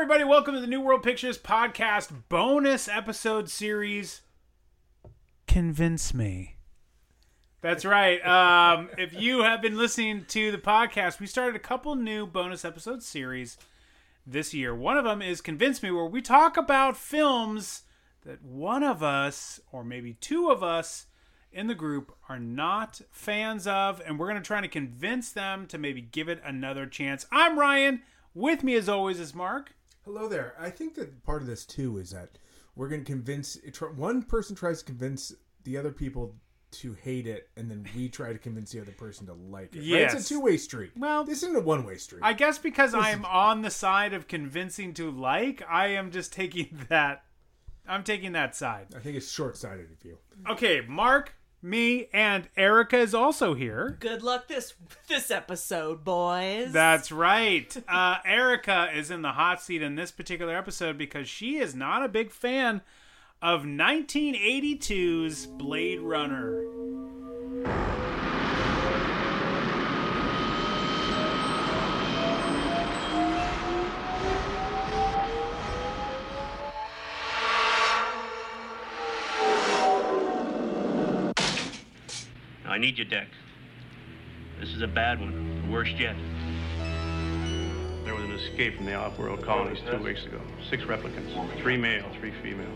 [0.00, 0.22] everybody.
[0.22, 4.20] Welcome to the New World Pictures podcast bonus episode series.
[5.48, 6.54] Convince me.
[7.62, 8.24] That's right.
[8.24, 12.64] Um, if you have been listening to the podcast, we started a couple new bonus
[12.64, 13.58] episode series
[14.24, 14.72] this year.
[14.72, 17.82] One of them is Convince Me, where we talk about films
[18.24, 21.06] that one of us, or maybe two of us
[21.50, 25.66] in the group, are not fans of, and we're going to try to convince them
[25.66, 27.26] to maybe give it another chance.
[27.32, 28.02] I'm Ryan.
[28.32, 29.72] With me, as always, is Marc.
[30.08, 30.54] Hello there.
[30.58, 32.38] I think that part of this too is that
[32.74, 33.58] we're going to convince
[33.94, 35.34] one person tries to convince
[35.64, 36.34] the other people
[36.70, 39.82] to hate it, and then we try to convince the other person to like it.
[39.82, 40.14] Yes.
[40.14, 40.18] Right?
[40.18, 40.92] It's a two way street.
[40.96, 42.22] Well, this isn't a one way street.
[42.24, 46.32] I guess because I am on the side of convincing to like, I am just
[46.32, 47.24] taking that.
[47.86, 48.86] I'm taking that side.
[48.96, 50.16] I think it's short sighted of you.
[50.48, 53.96] Okay, Marc, me, and Erica is also here.
[54.00, 54.74] Good luck this
[55.08, 56.72] this episode, boys.
[56.72, 57.76] That's right.
[57.88, 62.04] Uh, Erica is in the hot seat in this particular episode because she is not
[62.04, 62.80] a big fan
[63.40, 66.62] of 1982's Blade Runner.
[82.78, 83.26] I need your deck.
[84.60, 86.14] This is a bad one, the worst yet.
[88.04, 90.40] There was an escape from the off-world colonies two weeks ago.
[90.70, 92.70] Six replicants, three male, three female.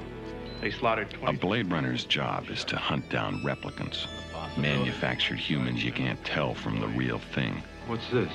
[0.61, 1.37] They slaughtered 20.
[1.37, 4.09] A Blade Runner's job is to hunt down replicants.
[4.57, 7.63] Manufactured humans you can't tell from the real thing.
[7.87, 8.33] What's this?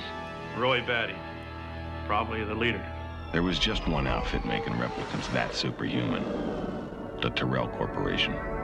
[0.56, 1.16] Roy Batty.
[2.06, 2.82] Probably the leader.
[3.32, 6.24] There was just one outfit making replicants that superhuman.
[7.20, 8.57] The Tyrell Corporation.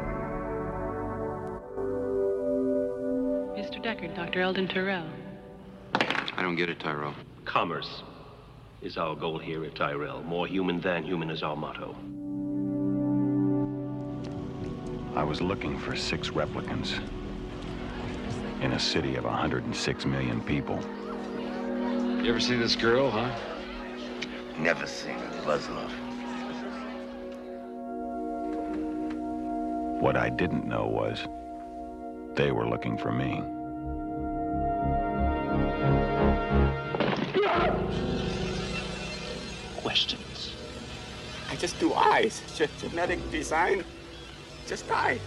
[3.84, 4.40] Deckard, Dr.
[4.40, 5.06] Eldon Tyrell.
[5.92, 7.14] I don't get it, Tyrell.
[7.44, 8.02] Commerce
[8.80, 10.22] is our goal here at Tyrell.
[10.22, 11.94] More human than human is our motto.
[15.14, 16.98] I was looking for six replicants
[18.62, 20.80] in a city of 106 million people.
[22.24, 23.39] You ever see this girl, huh?
[24.58, 25.90] Never seen a Buzzlove.
[30.01, 31.28] What I didn't know was
[32.34, 33.42] they were looking for me.
[39.76, 40.54] Questions.
[41.50, 42.42] I just do eyes.
[42.80, 43.84] Genetic design
[44.66, 45.20] just eyes.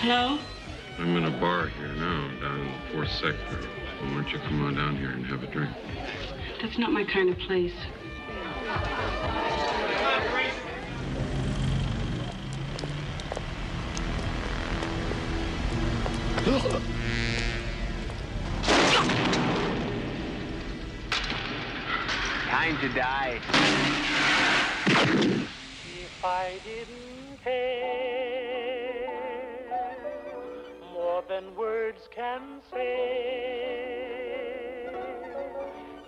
[0.00, 0.38] Hello?
[0.98, 3.68] I'm in a bar here now, down in the fourth sector.
[4.00, 5.70] Why don't you come on down here and have a drink?
[6.60, 7.72] That's not my kind of place.
[16.44, 16.82] Time
[22.82, 23.38] to die.
[25.84, 29.06] If I didn't care
[30.92, 33.38] more than words can say,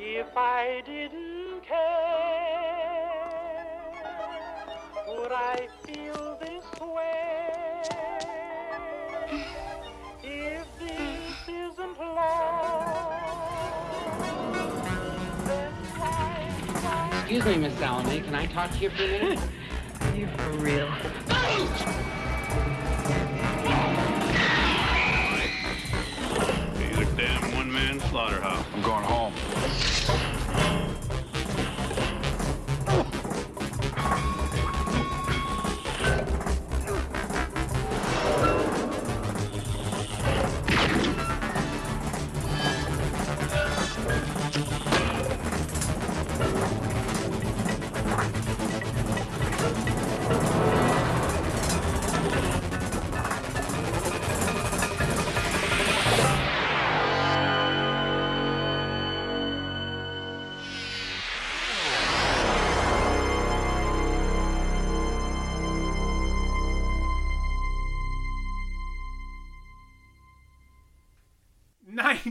[0.01, 2.35] if I didn't care,
[5.07, 7.14] would I feel this way?
[17.35, 18.21] Excuse me, Miss Salome.
[18.21, 19.41] Can I talk to you for a minute?
[20.15, 20.89] you for real.
[26.79, 28.65] He's a damn one-man slaughterhouse.
[28.73, 29.94] I'm going home.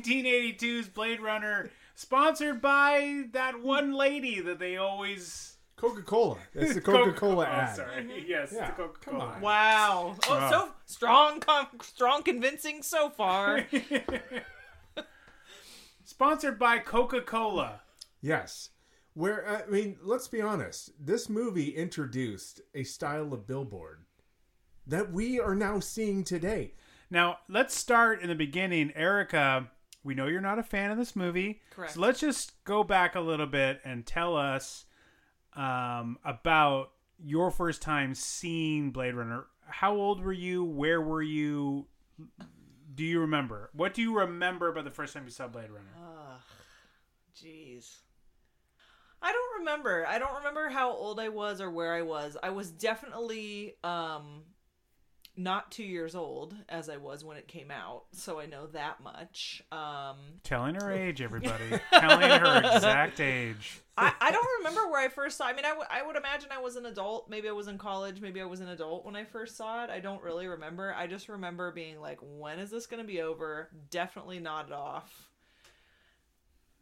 [0.05, 6.35] Nineteen eighty two's Blade Runner, sponsored by that one lady that they always Coca Cola.
[6.53, 7.13] That's the Coca Cola
[7.45, 7.75] Coca-Cola, ad.
[7.77, 8.25] sorry.
[8.27, 9.25] Yes, the Yeah, Coca come Cola.
[9.35, 9.41] on.
[9.41, 10.15] Wow.
[10.27, 10.51] Oh, Wow.
[10.51, 13.65] so strong, com- strong, convincing so far.
[16.03, 17.79] Sponsored by Coca Cola.
[18.21, 18.71] Yes.
[19.13, 20.89] Where I mean, let's be honest.
[20.99, 24.03] This movie introduced a style of billboard
[24.85, 26.73] that we are now seeing today.
[27.09, 28.91] Now, let's start in the beginning.
[28.95, 29.69] Erica
[30.03, 31.61] we know you're not a fan of this movie.
[31.71, 31.93] Correct.
[31.93, 34.85] So let's just go back a little bit and tell us
[35.55, 39.45] um, about your first time seeing Blade Runner.
[39.67, 40.63] How old were you?
[40.63, 41.87] Where were you?
[42.93, 43.69] Do you remember?
[43.73, 45.89] What do you remember about the first time you saw Blade Runner?
[45.97, 46.39] Ugh,
[47.35, 47.97] jeez.
[49.21, 50.05] I don't remember.
[50.05, 52.35] I don't remember how old I was or where I was.
[52.43, 54.43] I was definitely um
[55.35, 59.01] not 2 years old as I was when it came out, so I know that
[59.01, 59.63] much.
[59.71, 61.79] Um Telling her age, everybody.
[61.91, 63.81] Telling her exact age.
[63.95, 65.45] I, I don't remember where I first saw.
[65.45, 67.29] I mean, I, w- I would imagine I was an adult.
[67.29, 68.21] Maybe I was in college.
[68.21, 69.91] Maybe I was an adult when I first saw it.
[69.91, 70.95] I don't really remember.
[70.97, 75.29] I just remember being like, "When is this going to be over?" Definitely nodded off.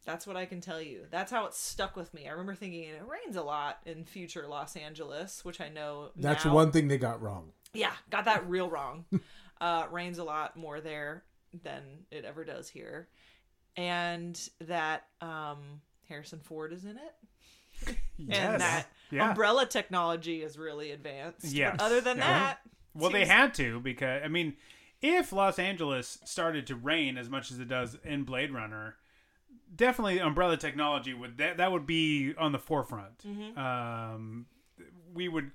[0.04, 1.02] That's what I can tell you.
[1.10, 2.26] That's how it stuck with me.
[2.26, 6.10] I remember thinking it rains a lot in future Los Angeles, which I know.
[6.16, 6.54] That's now.
[6.54, 7.52] one thing they got wrong.
[7.74, 9.04] Yeah, got that real wrong.
[9.60, 11.24] uh, rains a lot more there
[11.62, 13.08] than it ever does here,
[13.76, 15.58] and that um,
[16.08, 17.96] Harrison Ford is in it.
[18.18, 18.38] Yes.
[18.38, 19.30] And that Yeah.
[19.30, 21.44] umbrella technology is really advanced.
[21.46, 21.74] Yes.
[21.78, 22.28] But other than Yeah.
[22.28, 22.58] that,
[22.94, 24.54] Well, they had to because I mean,
[25.00, 28.96] if Los Angeles started to rain as much as it does in Blade Runner,
[29.74, 33.18] definitely umbrella technology would that that would be on the forefront.
[33.26, 33.56] Mhm.
[33.58, 34.46] Um,
[35.12, 35.50] we would.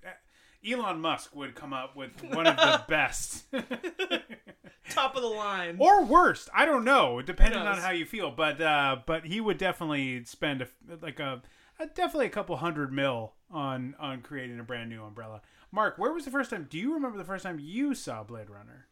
[0.68, 3.46] Elon Musk would come up with one of the best,
[4.90, 5.78] top of the line.
[5.80, 6.50] or worst.
[6.54, 8.32] I don't know, depending on how you feel.
[8.32, 10.68] But uh, but he would definitely spend a,
[11.02, 11.42] like a,
[11.80, 15.42] a definitely a couple hundred mil on on creating a brand new umbrella.
[15.72, 16.68] Marc, where was the first time?
[16.70, 18.88] Do you remember the first time you saw Blade Runner?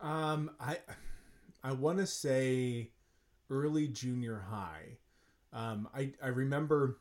[0.00, 0.78] Um, I
[1.64, 2.90] I want to say
[3.50, 4.98] early junior high.
[5.52, 6.98] Um, I I remember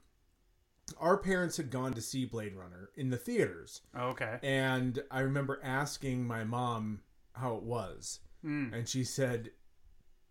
[1.00, 3.82] our parents had gone to see Blade Runner in the theaters.
[3.98, 4.40] Okay.
[4.42, 7.02] And I remember asking my mom
[7.34, 8.72] how it was, Mm.
[8.74, 9.52] and she said,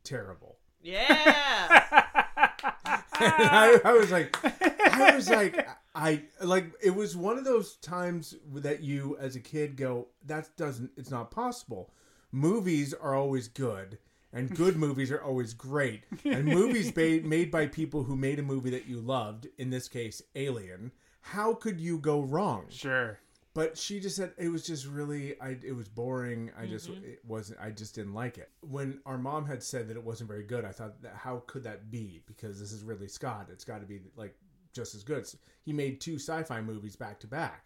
[0.04, 1.82] "Terrible." Yeah.
[3.20, 4.36] and I, I was like,
[4.94, 9.40] I was like, I like it was one of those times that you, as a
[9.40, 11.92] kid, go, that doesn't, it's not possible.
[12.32, 13.98] Movies are always good,
[14.36, 16.02] and good movies are always great.
[16.24, 19.88] And movies ba- made by people who made a movie that you loved, in this
[19.88, 20.92] case, Alien.
[21.20, 22.66] How could you go wrong?
[22.68, 23.18] Sure.
[23.54, 26.50] But she just said it was just really, I it was boring.
[26.60, 27.02] I just Mhm.
[27.02, 27.58] it wasn't.
[27.58, 28.50] I just didn't like it.
[28.60, 31.64] When our mom had said that it wasn't very good, I thought, that, how could
[31.64, 32.22] that be?
[32.26, 33.48] Because this is Ridley Scott.
[33.50, 34.36] It's got to be like
[34.74, 35.26] just as good.
[35.62, 37.64] He made two sci-fi movies back to back.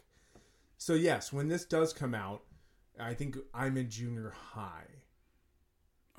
[0.79, 2.45] So yes, when this does come out,
[2.99, 4.87] I think I'm in junior high.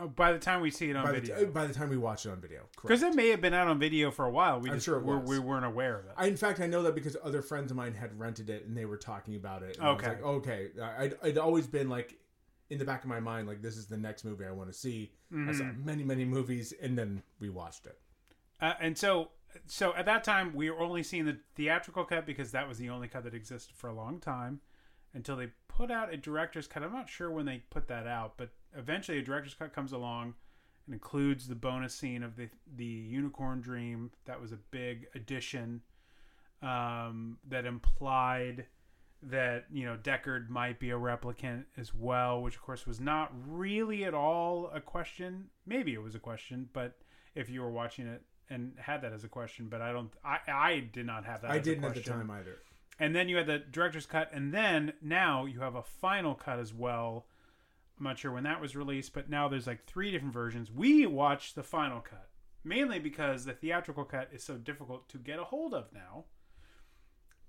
[0.01, 1.98] Oh, by the time we see it on by video, The, by the time we
[1.98, 4.59] watch it on video, because it may have been out on video for a while.
[4.59, 5.30] We I'm just sure it were, was.
[5.30, 6.13] we weren't aware of it.
[6.18, 8.75] I, in fact, I know that because other friends of mine had rented it and
[8.75, 9.77] they were talking about it.
[9.77, 10.07] And I was Okay.
[10.07, 10.68] like, okay.
[10.81, 12.15] I, I'd, I'd always been like,
[12.71, 14.77] in the back of my mind, like, this is the next movie I want to
[14.77, 15.12] see.
[15.48, 15.86] I saw Mhm.
[15.86, 18.00] many, many movies, and then we watched it.
[18.59, 19.30] Uh, and so,
[19.68, 22.89] so at that time, we were only seeing the theatrical cut because that was the
[22.89, 24.62] only cut that existed for a long time
[25.13, 26.84] until they put out a director's cut.
[26.84, 30.36] I'm not sure when they put that out, but eventually a director's cut comes along
[30.86, 34.12] and includes the bonus scene of the the unicorn dream.
[34.25, 35.81] That was a big addition
[36.62, 38.66] um, that implied
[39.24, 43.31] that you know Deckard might be a replicant as well, which of course was not
[43.48, 45.46] really at all a question.
[45.66, 46.98] Maybe it was a question, but
[47.36, 50.40] if you were watching it and had that as a question, but I don't, I
[50.47, 51.52] I did not have that.
[51.52, 52.59] I didn't at the time either.
[53.00, 56.60] And then you had the director's cut, and then now you have a final cut
[56.60, 57.26] as well.
[57.98, 60.71] I'm not sure when that was released, but now there's like three different versions.
[60.71, 62.28] We watched the final cut
[62.64, 66.26] mainly because the theatrical cut is so difficult to get a hold of now.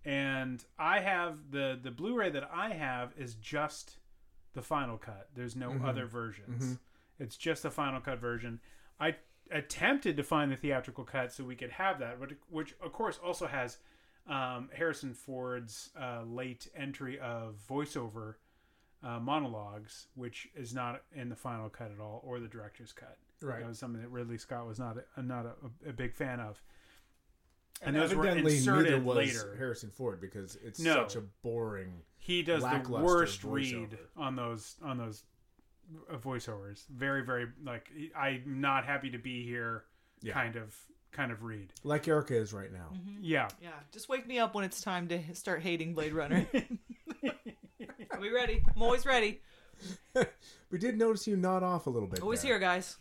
[0.04, 3.98] And I have the the Blu-ray that I have is just
[4.54, 5.28] the final cut.
[5.34, 5.84] There's no Mhm.
[5.86, 6.76] other versions.
[6.76, 6.80] Mhm.
[7.18, 8.60] It's just the final cut version.
[8.98, 9.16] I
[9.50, 13.18] attempted to find the theatrical cut so we could have that, which, which of course
[13.18, 13.78] also has
[14.28, 18.34] um, Harrison Ford's uh, late entry of voiceover
[19.02, 23.18] uh, monologues, which is not in the final cut at all, or the director's cut.
[23.40, 23.58] Right.
[23.60, 26.62] that was something that Ridley Scott was not a, not a, a big fan of.
[27.84, 29.56] And, And, those were inserted was later.
[29.58, 30.94] Harrison Ford because it's No.
[30.94, 32.02] such a boring.
[32.16, 33.52] He does the worst voiceover.
[33.52, 35.24] read on those on those
[36.08, 36.86] uh, voiceovers.
[36.88, 39.84] Very very like I'm not happy to be here.
[40.20, 40.34] Yeah.
[40.34, 40.76] Kind of
[41.12, 41.72] kind of read.
[41.84, 42.92] like Erica is right now.
[43.20, 43.48] Yeah.
[43.60, 46.46] Yeah, just wake me up when it's time to start hating Blade Runner.
[48.10, 48.62] Are we ready?
[48.74, 49.40] I'm always ready.
[50.70, 52.22] We did notice you nod off a little bit.
[52.22, 52.52] Always there.
[52.52, 52.96] here, guys.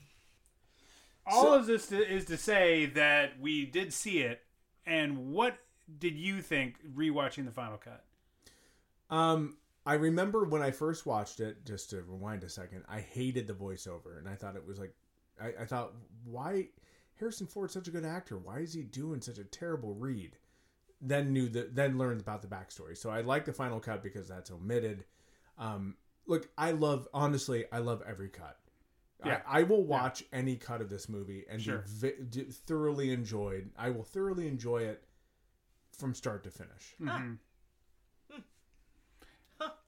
[1.25, 4.41] All of this to, is to say that we did see it,
[4.85, 5.57] and what
[5.99, 8.03] did you think rewatching the final cut?
[9.09, 11.65] Um, I remember when I first watched it.
[11.65, 14.93] Just to rewind a second, I hated the voiceover, and I thought it was like,
[15.41, 15.93] I, I thought,
[16.25, 16.67] why
[17.21, 18.37] Harrison Ford's such a good actor?
[18.37, 20.37] Why is he doing such a terrible read?
[20.99, 21.75] Then knew that.
[21.75, 22.97] Then learned about the backstory.
[22.97, 25.05] So I like the final cut because that's omitted.
[25.57, 28.57] Um, look, I love honestly, I love every cut.
[29.23, 29.41] Yeah.
[29.47, 31.85] I, I will watch any cut of this movie and Sure.
[32.01, 33.69] be vi- d- thoroughly enjoyed.
[33.77, 35.03] I will thoroughly enjoy it
[35.95, 36.95] from start to finish.
[36.99, 37.37] Mhm.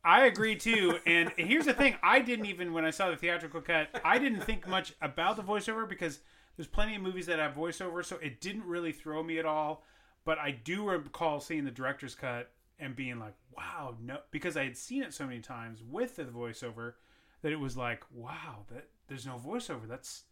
[0.06, 1.00] I agree too.
[1.08, 4.42] And here's the thing: I didn't even when I saw the theatrical cut, I didn't
[4.42, 6.20] think much about the voiceover because
[6.56, 9.86] there's plenty of movies that have voiceover, so it didn't really throw me at all.
[10.26, 14.64] But I do recall seeing the director's cut and being like, "Wow, no!" Because I
[14.64, 16.94] had seen it so many times with the voiceover
[17.42, 19.88] that it was like, "Wow, that there's no voiceover.
[19.88, 20.24] That's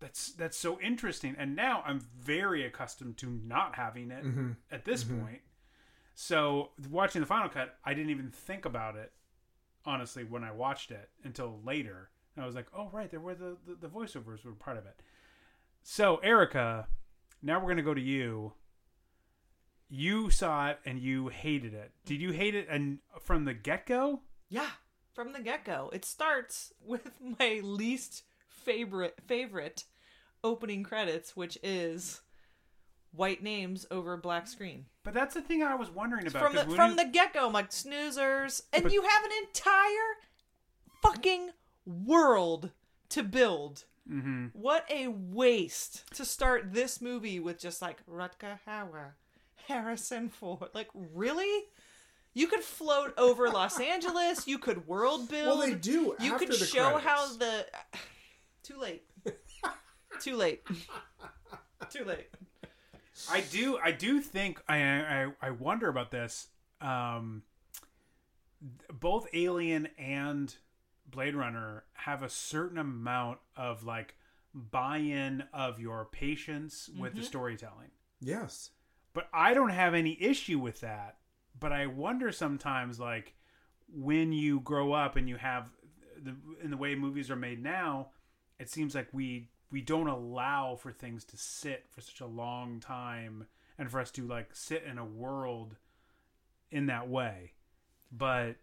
[0.00, 4.56] that's that's so interesting." And now I'm very accustomed to not having it Mhm.
[4.70, 5.20] at this Mhm.
[5.20, 5.42] point.
[6.14, 9.12] So watching the final cut, I didn't even think about it
[9.84, 12.10] honestly when I watched it until later.
[12.34, 14.86] And I was like, "Oh right, there were the, the the voiceovers were part of
[14.86, 15.00] it."
[15.82, 16.86] So Erica,
[17.42, 18.52] now we're gonna go to you.
[19.88, 21.92] You saw it and you hated it.
[22.04, 24.20] Did you hate it and from the get go?
[24.48, 24.70] Yeah,
[25.14, 25.90] from the get go.
[25.92, 29.84] It starts with my least favorite favorite
[30.44, 32.20] opening credits, which is
[33.12, 34.86] white names over black screen.
[35.02, 36.42] But that's the thing I was wondering about.
[36.42, 39.30] From the from you- the get go, I'm like snoozers, and But- you have an
[39.48, 40.16] entire
[41.02, 41.50] fucking
[41.84, 42.70] world
[43.08, 43.84] to build.
[44.10, 44.50] Mhm.
[44.54, 49.12] What a waste to start this movie with just like Rutger Hauer,
[49.68, 50.70] Harrison Ford.
[50.74, 51.66] Like, really?
[52.34, 54.46] You could float over Los Angeles.
[54.48, 55.58] You could world build.
[55.58, 57.04] Well, they do You after could the show credits.
[57.04, 57.66] how the.
[58.62, 59.02] Too late.
[60.20, 60.62] Too late.
[61.90, 62.28] Too late.
[63.30, 63.78] I do.
[63.82, 64.60] I do think.
[64.68, 64.76] I.
[64.82, 65.32] I.
[65.40, 66.48] I wonder about this.
[66.80, 67.42] Um,
[68.92, 70.54] both Alien and
[71.10, 74.16] Blade Runner have a certain amount of like
[74.54, 77.24] buy-in of your patience with the Mhm.
[77.24, 77.90] storytelling.
[78.20, 78.70] Yes.
[79.12, 81.18] But I don't have any issue with that.
[81.58, 83.34] But I wonder sometimes, like
[83.88, 85.70] when you grow up and you have
[86.16, 88.12] the in the way movies are made now,
[88.58, 92.80] it seems like we we don't allow for things to sit for such a long
[92.80, 93.46] time
[93.78, 95.76] and for us to like sit in a world
[96.70, 97.52] in that way.
[98.10, 98.56] But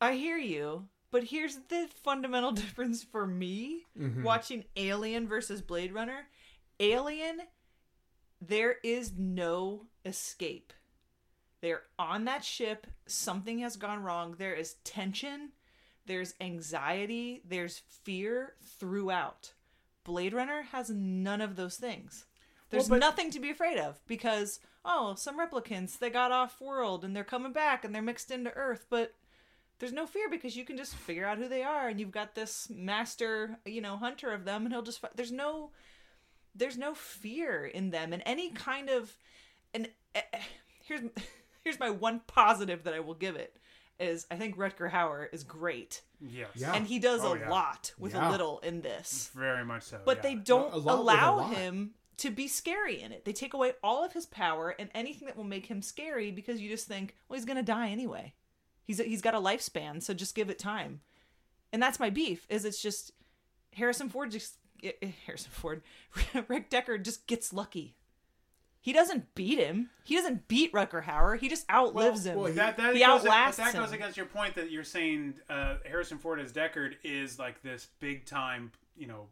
[0.00, 4.24] I hear you, but here's the fundamental difference for me Mhm.
[4.24, 6.26] watching Alien versus Blade Runner.
[6.80, 7.42] Alien,
[8.40, 10.72] there is no escape.
[11.60, 14.34] They're on that ship, something has gone wrong.
[14.38, 15.52] There is tension,
[16.04, 19.52] there's anxiety, there's fear throughout.
[20.02, 22.26] Blade Runner has none of those things.
[22.70, 26.60] There's Well, but- nothing to be afraid of because oh, some replicants they got off
[26.60, 29.14] world and they're coming back and they're mixed into Earth, but
[29.84, 32.34] there's no fear because you can just figure out who they are and you've got
[32.34, 35.72] this master, you know, hunter of them and he'll just there's no
[36.54, 39.12] there's no fear in them and any kind of
[39.74, 40.22] and eh,
[40.86, 41.02] here's
[41.64, 43.58] here's my one positive that I will give it
[44.00, 46.00] is I think Rutger Hauer is great.
[46.18, 47.50] yes, And he does Oh, a yeah.
[47.50, 48.28] lot with Yeah.
[48.28, 50.00] a little in this very much so.
[50.04, 50.22] but yeah.
[50.22, 53.26] they don't A lot with a allow him to be scary in it.
[53.26, 56.58] They take away all of his power and anything that will make him scary because
[56.60, 58.32] you just think, well, he's gonna die anyway.
[58.84, 61.00] He's he's got a lifespan, so just give it time.
[61.72, 62.46] And that's my beef.
[62.48, 63.12] Is it's just
[63.72, 65.82] Harrison Ford just eh, eh, Harrison Ford,
[66.48, 67.96] Rick Deckard just gets lucky.
[68.84, 69.88] He doesn't beat him.
[70.04, 71.38] He doesn't beat Rutger Hauer.
[71.38, 72.54] He just outlives him.
[72.54, 73.94] That, that he goes, outlasts that goes him.
[73.94, 78.26] against your point that you're saying uh, Harrison Ford as Deckard is like this big
[78.26, 79.28] time, you know,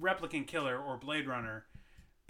[0.00, 1.64] replicant killer or Blade Runner.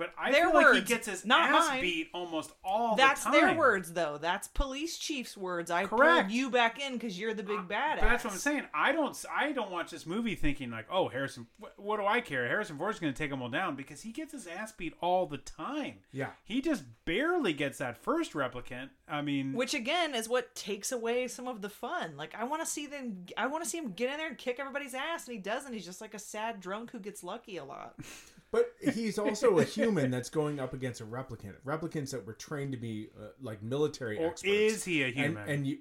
[0.02, 1.80] But I Their feel like he words, gets his not ass mine.
[1.80, 3.40] beat almost all That's the time.
[3.40, 4.18] their words, though.
[4.20, 5.70] That's police chief's words.
[5.70, 6.22] I Correct.
[6.24, 8.00] pulled you back in because you're the big badass.
[8.00, 8.64] But that's what I'm saying.
[8.74, 9.16] I don't.
[9.32, 11.46] I don't watch this movie thinking like, "Oh, Harrison.
[11.60, 12.48] What, what do I care?
[12.48, 15.26] Harrison Ford's going to take them all down because he gets his ass beat all
[15.26, 15.98] the time.
[16.10, 16.30] Yeah.
[16.42, 18.88] He just barely gets that first replicant.
[19.08, 22.16] I mean, Which again is what takes away some of the fun.
[22.16, 23.26] Like I want to see them.
[23.36, 25.72] I want to see him get in there and kick everybody's ass, and he doesn't.
[25.72, 27.94] He's just like a sad drunk who gets lucky a lot.
[28.52, 31.54] But he's also a human that's going up against a replicant.
[31.66, 34.52] Replicants that were trained to be uh, like military Or experts.
[34.52, 35.48] is he a human?
[35.48, 35.78] And, you,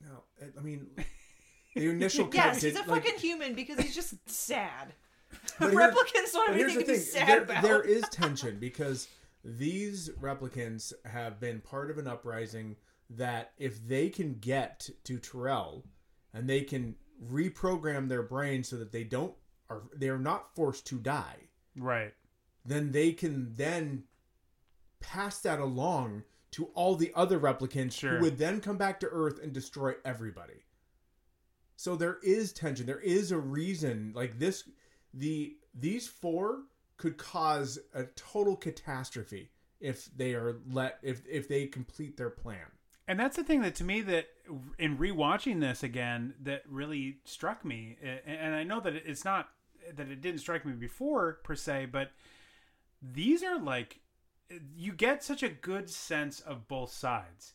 [0.00, 0.24] no,
[0.58, 0.88] I mean,
[1.76, 4.94] the initial cut yes, did, he's a like, fucking human because he's just sad.
[5.60, 7.62] But Replicants don't but have here's anything the to be sad there, about.
[7.62, 9.08] There is tension because
[9.44, 12.76] these replicants have been part of an uprising
[13.10, 15.84] that if they can get to Tyrell
[16.32, 16.94] and they can
[17.30, 19.34] reprogram their brain so that they don't
[19.70, 21.47] are they are not forced to die,
[21.78, 22.14] right?
[22.64, 24.04] then they can then
[25.00, 28.16] pass that along to all the other replicants Sure.
[28.16, 30.64] who would then come back to Earth and destroy everybody.
[31.76, 32.84] So there is tension.
[32.86, 34.12] There is a reason.
[34.14, 34.68] Like this,
[35.14, 36.64] the these four
[36.96, 42.66] could cause a total catastrophe if they are let if if they complete their plan.
[43.06, 44.26] And that's the thing that to me that
[44.78, 49.48] in rewatching this again that really struck me, and I know that it's not
[49.96, 52.10] that it didn't strike me before per se, but
[53.02, 54.00] these are like
[54.74, 57.52] you get such a good sense of both sides.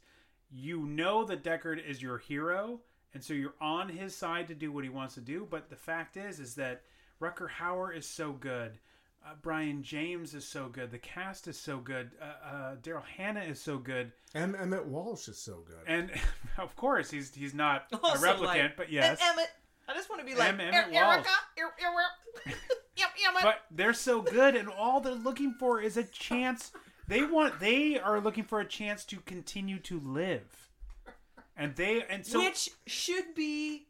[0.52, 2.82] You know that Deckard is your hero,
[3.14, 5.48] and so you're on his side to do what he wants to do.
[5.50, 6.84] But the fact is, is that
[7.20, 8.78] Rutger Hauer is so good.
[9.26, 10.92] Uh, Brion James is so good.
[10.92, 12.12] The cast is so good.
[12.22, 14.12] Uh, uh, Daryl Hannah is so good.
[14.36, 14.54] M.
[14.60, 15.88] Emmett Walsh is so good.
[15.88, 16.12] And
[16.58, 19.20] of course, he's he's not a replicant, like, but yes.
[19.22, 19.50] And Emmett.
[19.94, 20.60] I just want to be like M.
[20.60, 21.28] Emmett "Er- Erica, Walsh."
[21.60, 22.54] er- er- er-
[22.96, 23.44] yep, Emmett.
[23.44, 26.72] but they're so good, and all they're looking for is a chance.
[27.08, 27.60] They want.
[27.60, 30.70] They are looking for a chance to continue to live,
[31.56, 33.88] and they and so Which should be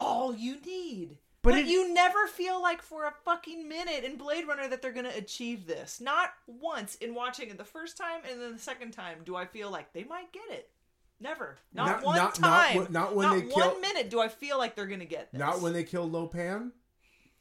[0.00, 1.18] all you need.
[1.42, 4.82] But But, it- you never feel like for a fucking minute in Blade Runner that
[4.82, 6.00] they're gonna achieve this.
[6.00, 9.46] Not once in watching it the first time and then the second time do I
[9.46, 10.70] feel like they might get it.
[11.20, 11.58] Never.
[11.74, 12.76] Not, Not- one not- not time.
[12.78, 15.38] when- not when they one minute do I feel like they're gonna get this.
[15.38, 16.72] Not when they killed Lopan.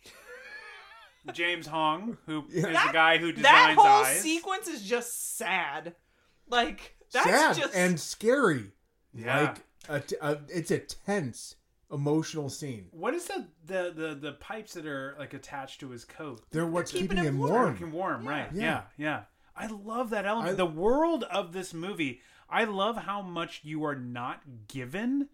[1.33, 2.87] James Hong, who is Yeah.
[2.87, 4.21] the guy who designs that designs whole eyes.
[4.21, 5.95] sequence is just sad.
[6.47, 8.71] Like that's Sad just and scary.
[9.13, 9.41] Yeah.
[9.41, 9.57] Like
[9.87, 11.55] a t- a- it's a tense,
[11.91, 12.87] emotional scene.
[12.91, 16.41] What is the, the the the pipes that are like attached to his coat?
[16.51, 17.51] They're what's keeping keeping, him him warm.
[17.51, 17.73] warm.
[17.75, 18.49] Keeping warm, right?
[18.53, 18.63] Yeah.
[18.63, 19.21] Yeah, yeah.
[19.55, 20.53] I love that element.
[20.53, 22.21] I- the world of this movie.
[22.49, 25.29] I love how much you are not given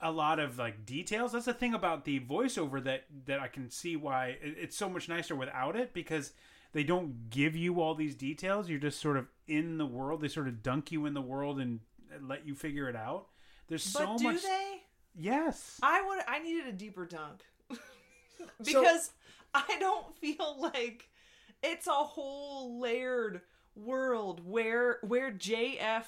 [0.00, 1.32] a lot of like details.
[1.32, 5.08] That's the thing about the voiceover that that I can see why it's so much
[5.08, 6.32] nicer without it because
[6.72, 8.68] they don't give you all these details.
[8.68, 10.20] You're just sort of in the world.
[10.20, 11.80] They sort of dunk you in the world and
[12.22, 13.26] let you figure it out.
[13.68, 14.42] There's But so do much.
[14.42, 14.82] they?
[15.16, 15.78] Yes.
[15.82, 16.20] I would.
[16.28, 17.78] I needed a deeper dunk So-
[18.64, 19.10] because
[19.54, 21.08] I don't feel like
[21.62, 23.40] it's a whole layered
[23.78, 26.04] world where where JF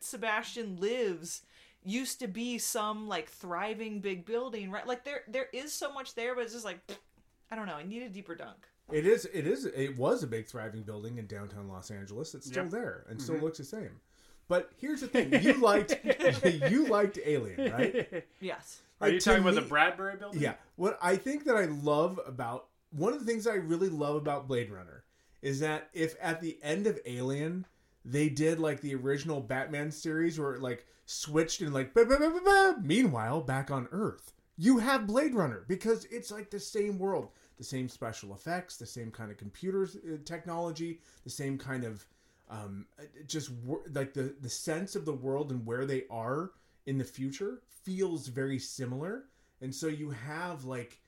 [0.00, 1.42] Sebastian lives
[1.84, 4.86] used to be some like thriving big building, right?
[4.86, 6.78] Like there there is so much there, but it's just like
[7.50, 7.74] I don't know.
[7.76, 8.66] I need a deeper dunk.
[8.92, 9.24] It is.
[9.26, 9.64] It is.
[9.64, 12.34] It was a big thriving building in downtown Los Angeles.
[12.34, 12.72] It's still Yep.
[12.72, 13.42] there and still Mhm.
[13.42, 14.00] looks the same.
[14.46, 15.98] But here's the thing: you liked
[16.70, 18.24] you liked Alien, right?
[18.40, 18.82] Yes.
[19.00, 20.40] Are you Like, to talking about me- the Bradbury building?
[20.40, 20.54] Yeah.
[20.76, 24.46] What I think that I love about one of the things I really love about
[24.48, 25.04] Blade Runner
[25.44, 27.66] is that if at the end of Alien
[28.04, 32.18] they did like the original Batman series where it like switched and like bah, bah,
[32.44, 34.32] bah, meanwhile back on Earth.
[34.56, 37.28] You have Blade Runner because it's like the same world,
[37.58, 42.06] the same special effects, the same kind of computers uh, technology, the same kind of
[42.48, 42.86] um,
[43.26, 43.50] just
[43.92, 46.52] like the the sense of the world and where they are
[46.86, 49.24] in the future feels very similar
[49.60, 51.00] and so you have like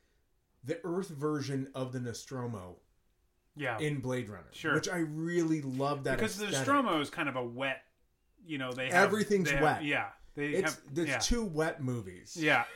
[0.65, 2.77] the earth version of the nostromo
[3.57, 3.79] Yeah.
[3.79, 4.75] in blade runner Sure.
[4.75, 6.67] which i really love that because the aesthetic.
[6.69, 7.83] Nostromo is kind of a wet,
[8.47, 10.95] you know, they have, everything's they have- wet yeah, they it's have.
[10.95, 11.19] there's yeah.
[11.19, 12.65] two wet movies Yeah,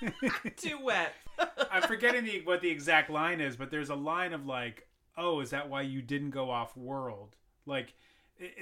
[0.56, 1.12] Too wet.
[1.70, 5.40] I'm forgetting the what the exact line is, but there's a line of like, "Oh,
[5.40, 7.94] is that why you didn't go off world?" Like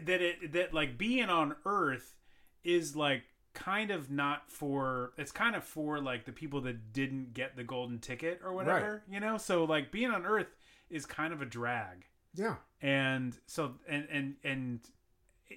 [0.05, 2.17] that it that like being on Earth
[2.65, 3.23] is like
[3.55, 7.65] kind of not for it's kind of for like the people that didn't get the
[7.65, 9.37] golden ticket or whatever, you know?
[9.39, 10.47] So like being on Earth
[10.91, 12.07] is kind of a drag.
[12.35, 12.57] yeah.
[12.81, 14.81] And so and and and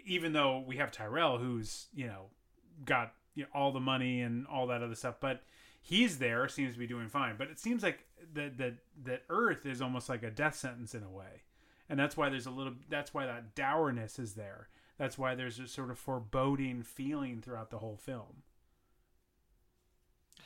[0.06, 2.26] even though we have Tyrell who's you know
[2.86, 5.44] got you know, all the money and all that other stuff but
[5.82, 7.36] he's there seems to be doing fine.
[7.38, 11.04] But it seems like that that that earth is almost like a death sentence in
[11.04, 11.44] a way.
[11.89, 14.70] And that's why there's a little that's why that dourness is there.
[14.98, 18.44] That's why there's a sort of foreboding feeling throughout the whole film.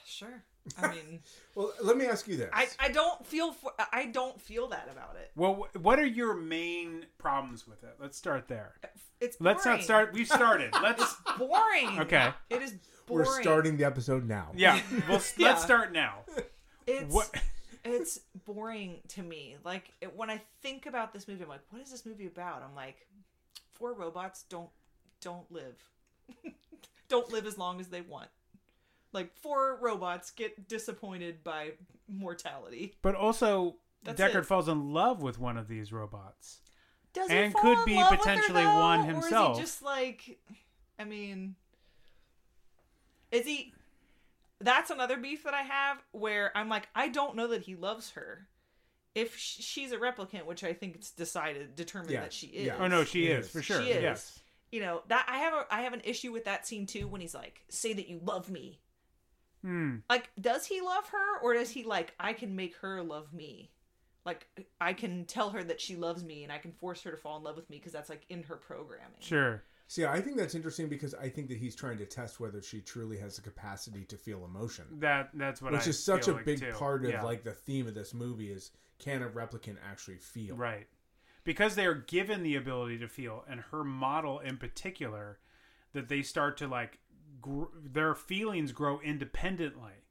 [0.06, 0.44] Sure.
[0.82, 1.20] I mean,
[1.56, 4.90] well let me ask you this I, I don't feel for, I don't feel that
[4.92, 5.32] about it.
[5.36, 8.74] well what are your main problems with it let's start there
[9.22, 9.54] It's boring.
[9.56, 12.00] let's not start we've started let's boring.
[12.00, 12.30] Okay.
[12.50, 12.74] It is
[13.06, 13.26] boring.
[13.28, 15.50] we're starting the episode now yeah well Yeah.
[15.50, 16.20] let's start now
[16.88, 17.30] It's What-
[17.88, 19.58] it's boring to me.
[19.64, 22.64] Like it, when I think about this movie, I'm like, what is this movie about?
[22.64, 23.06] I'm like,
[23.76, 24.70] four robots don't
[25.22, 25.76] don't live,
[27.08, 28.30] don't live as long as they want.
[29.16, 31.72] Like four robots get disappointed by
[32.08, 32.94] mortality.
[33.02, 34.46] But also, That's Deckard it.
[34.46, 36.60] falls in love with one of these robots.
[37.14, 38.80] Does And he fall could in be love with her, potentially though?
[38.80, 39.52] one Or himself.
[39.54, 40.38] is he just like,
[41.00, 41.56] I mean,
[43.32, 43.74] is he?
[44.62, 48.12] That's another beef that I have where I'm like, I don't know that he loves
[48.12, 48.48] her.
[49.14, 52.66] If she's a replicant, which I think it's decided, determined Yeah, that she is.
[52.68, 52.76] yeah.
[52.80, 53.52] Oh no, she It is is.
[53.52, 53.82] for sure.
[53.82, 54.02] She is.
[54.04, 54.40] Yes.
[54.72, 57.22] You know that I have a I have an issue with that scene too when
[57.22, 58.80] he's like, "Say that you love me,"
[59.66, 59.96] Hmm.
[60.10, 63.72] Like, does he love her, or does he like I can make her love me?
[64.24, 64.48] Like,
[64.80, 67.38] I can tell her that she loves me, and I can force her to fall
[67.38, 69.18] in love with me because that's like in her programming.
[69.20, 69.64] Sure.
[69.88, 72.82] See, I think that's interesting because I think that he's trying to test whether she
[72.82, 74.86] truly has the capacity to feel emotion.
[75.00, 76.72] That that's what which I is such a feel like, big too.
[76.74, 77.24] part of Yeah.
[77.24, 80.56] like the theme of this movie is can a replicant actually feel?
[80.56, 80.88] Right.
[81.44, 85.38] Because they are given the ability to feel, and her model in particular,
[85.94, 86.98] that they start to like,
[87.42, 90.04] gr- their feelings grow independently.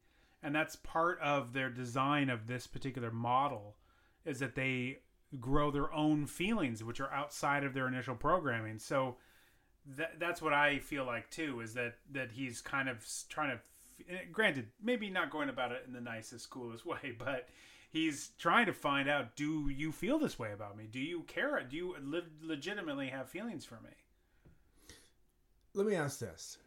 [0.43, 3.77] And that's part of their design of this particular model,
[4.25, 4.99] is that they
[5.41, 8.79] grow their own feelings, which are outside of their initial programming.
[8.79, 9.17] So
[9.97, 14.15] that, that's what I feel like too, is that, that he's kind of trying to,
[14.15, 17.49] eh, granted, maybe not going about it in the nicest, coolest way, but
[17.91, 21.63] he's trying to find out do you feel this way about me do you care
[21.63, 23.91] do you le- legitimately have feelings for me
[25.75, 26.59] Let me ask this: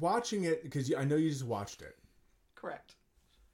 [0.00, 1.96] watching it because I know you just watched it.
[2.54, 2.94] Correct.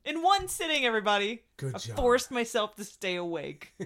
[0.05, 1.43] In one sitting, everybody.
[1.57, 1.97] Good I job.
[1.97, 3.73] forced myself to stay awake.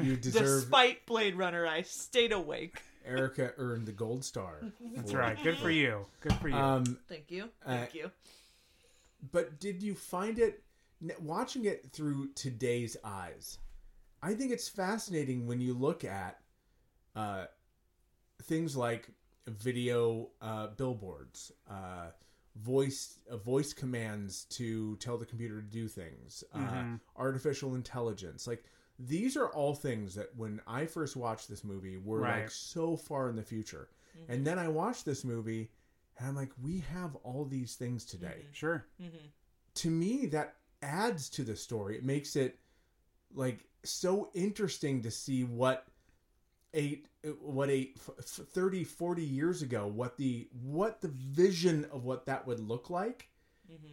[0.00, 0.62] You deserve.
[0.62, 2.80] Despite Blade Runner, I stayed awake.
[3.04, 4.62] Erica earned the gold star.
[4.96, 5.36] That's right.
[5.42, 6.06] Good for you.
[6.20, 6.54] Good for you.
[6.56, 7.50] Um, Thank you.
[7.66, 8.10] uh, Thank you.
[9.32, 10.62] But did you find it
[11.20, 13.58] watching it through today's eyes?
[14.22, 16.38] I think it's fascinating when you look at
[17.14, 17.44] uh,
[18.44, 19.08] things like
[19.46, 22.10] video uh, billboards, uh,
[22.56, 27.00] voice uh, voice commands to tell the computer to do things, uh, Mhm.
[27.16, 28.46] artificial intelligence.
[28.46, 28.64] Like
[28.98, 32.42] these are all things that when I first watched this movie were Right.
[32.42, 33.88] like so far in the future,
[34.28, 35.70] and then I watched this movie.
[36.18, 38.86] And I'm like, we have all these things today sure
[39.74, 42.58] to me that adds to the story it makes it
[43.34, 45.88] like so interesting to see what
[46.74, 51.86] eight uh, what eight f- f- 30 40 years ago what the what the vision
[51.92, 53.28] of what that would look like
[53.70, 53.86] mm-hmm.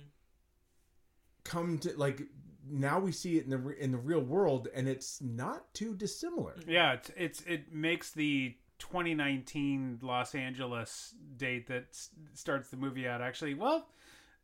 [1.43, 2.21] come to like
[2.69, 6.53] now we see it in the in the real world and it's not too dissimilar.
[6.59, 6.69] Mm-hmm.
[6.71, 13.07] Yeah it's, it's it makes the 2019 los angeles date that s- starts the movie
[13.07, 13.87] out actually well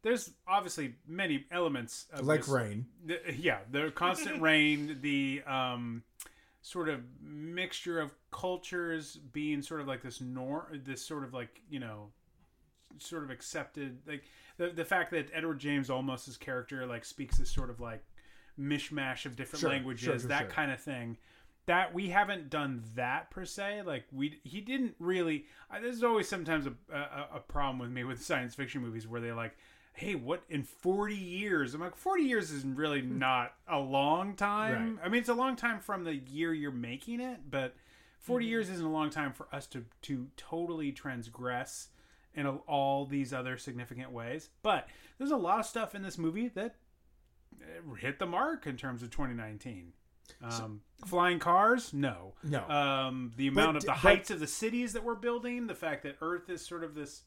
[0.01, 2.85] there's obviously many elements of Like this- rain.
[3.05, 6.03] the- yeah the constant rain the um
[6.65, 11.62] sort of mixture of cultures being sort of like this nor this sort of like
[11.69, 12.08] you know
[12.97, 14.23] sort of accepted like
[14.58, 18.04] the the fact that Edward James Olmos's character like speaks this sort of like
[18.60, 21.17] mishmash of different Sure, languages sure, sure, that kind of thing
[21.67, 26.28] that we haven't done that per se like we he didn't really I, there's always
[26.28, 29.56] sometimes a, a a problem with me with science fiction movies where they're like
[29.95, 31.73] hey what in 40 years?
[31.73, 34.99] I'm like 40 years is really not a long time.
[35.03, 37.75] I mean it's a long time from the year you're making it but
[38.19, 41.89] 40 years isn't a long time for us to to totally transgress
[42.34, 44.49] in all these other significant ways.
[44.62, 46.75] But there's a lot of stuff in this movie that
[47.62, 49.93] uh, hit the mark in terms of 2019
[50.43, 51.93] um, flying cars?
[51.93, 52.34] No.
[52.43, 52.67] No.
[52.67, 55.67] um, the But amount of d- the but- heights of the cities that we're building
[55.67, 57.21] the fact that earth is sort of this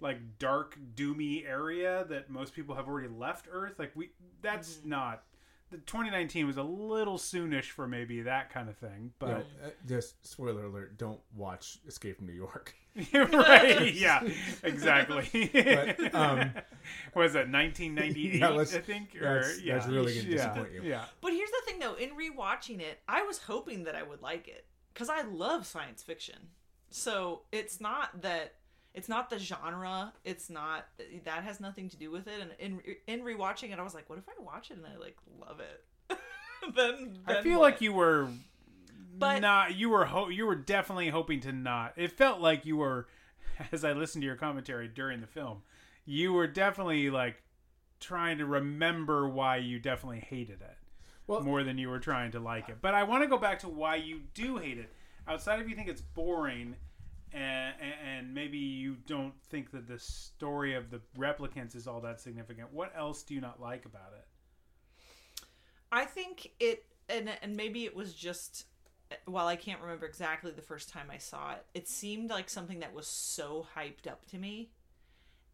[0.00, 4.10] like dark doomy area that most people have already left earth like we
[4.42, 4.90] that's Mm-hmm.
[4.90, 5.24] not
[5.70, 9.66] the 2019 was a little soonish for maybe that kind of thing You know, but
[9.66, 12.74] uh, just spoiler alert don't watch escape from new york
[13.12, 14.22] right yeah
[14.62, 16.50] exactly But, um,
[17.14, 20.82] was that 1998 Yeah, i think or that's- yeah that's really gonna yeah, you.
[20.82, 21.94] yeah But here's the thing, though.
[21.94, 26.02] In rewatching it, I was hoping that I would like it because I love science
[26.02, 26.48] fiction.
[26.90, 28.54] So it's not that
[28.98, 30.12] it's not the genre.
[30.24, 30.86] It's not
[31.24, 32.40] that has nothing to do with it.
[32.40, 34.96] And in in rewatching it, I was like, what if I watch it and I
[34.98, 36.18] like love it?
[36.76, 37.72] then, I feel what?
[37.72, 38.28] like you were
[39.16, 41.92] But- not you were ho- you were definitely hoping to not.
[41.96, 43.06] It felt like you were
[43.72, 45.62] as I listened to your commentary during the film,
[46.04, 47.42] you were definitely like
[48.00, 50.76] trying to remember why you definitely hated it.
[51.28, 52.78] Well- more than you were trying to like it.
[52.80, 54.90] But I want to go back to why you do hate it.
[55.28, 56.74] Outside of you think it's boring
[57.32, 62.20] and, and maybe you don't think that the story of the replicants is all that
[62.20, 62.72] significant.
[62.72, 64.26] What else do you not like about it?
[65.90, 68.66] I think it, and and maybe it was just.
[69.24, 72.80] While I can't remember exactly the first time I saw it, it seemed like something
[72.80, 74.70] that was so hyped up to me,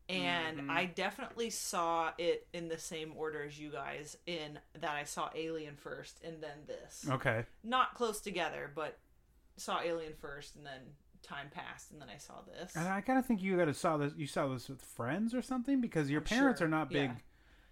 [0.08, 0.70] and Mhm.
[0.70, 4.16] I definitely saw it in the same order as you guys.
[4.26, 7.06] In that I saw Alien first, and then this.
[7.08, 7.46] Okay.
[7.62, 8.98] Not close together, but
[9.56, 12.74] saw Alien first, and then time passed, and then I saw this.
[12.76, 14.12] And I kind of think you got to saw this.
[14.16, 17.10] You saw this with friends or something because your I'm parents sure, are not big
[17.10, 17.16] yeah.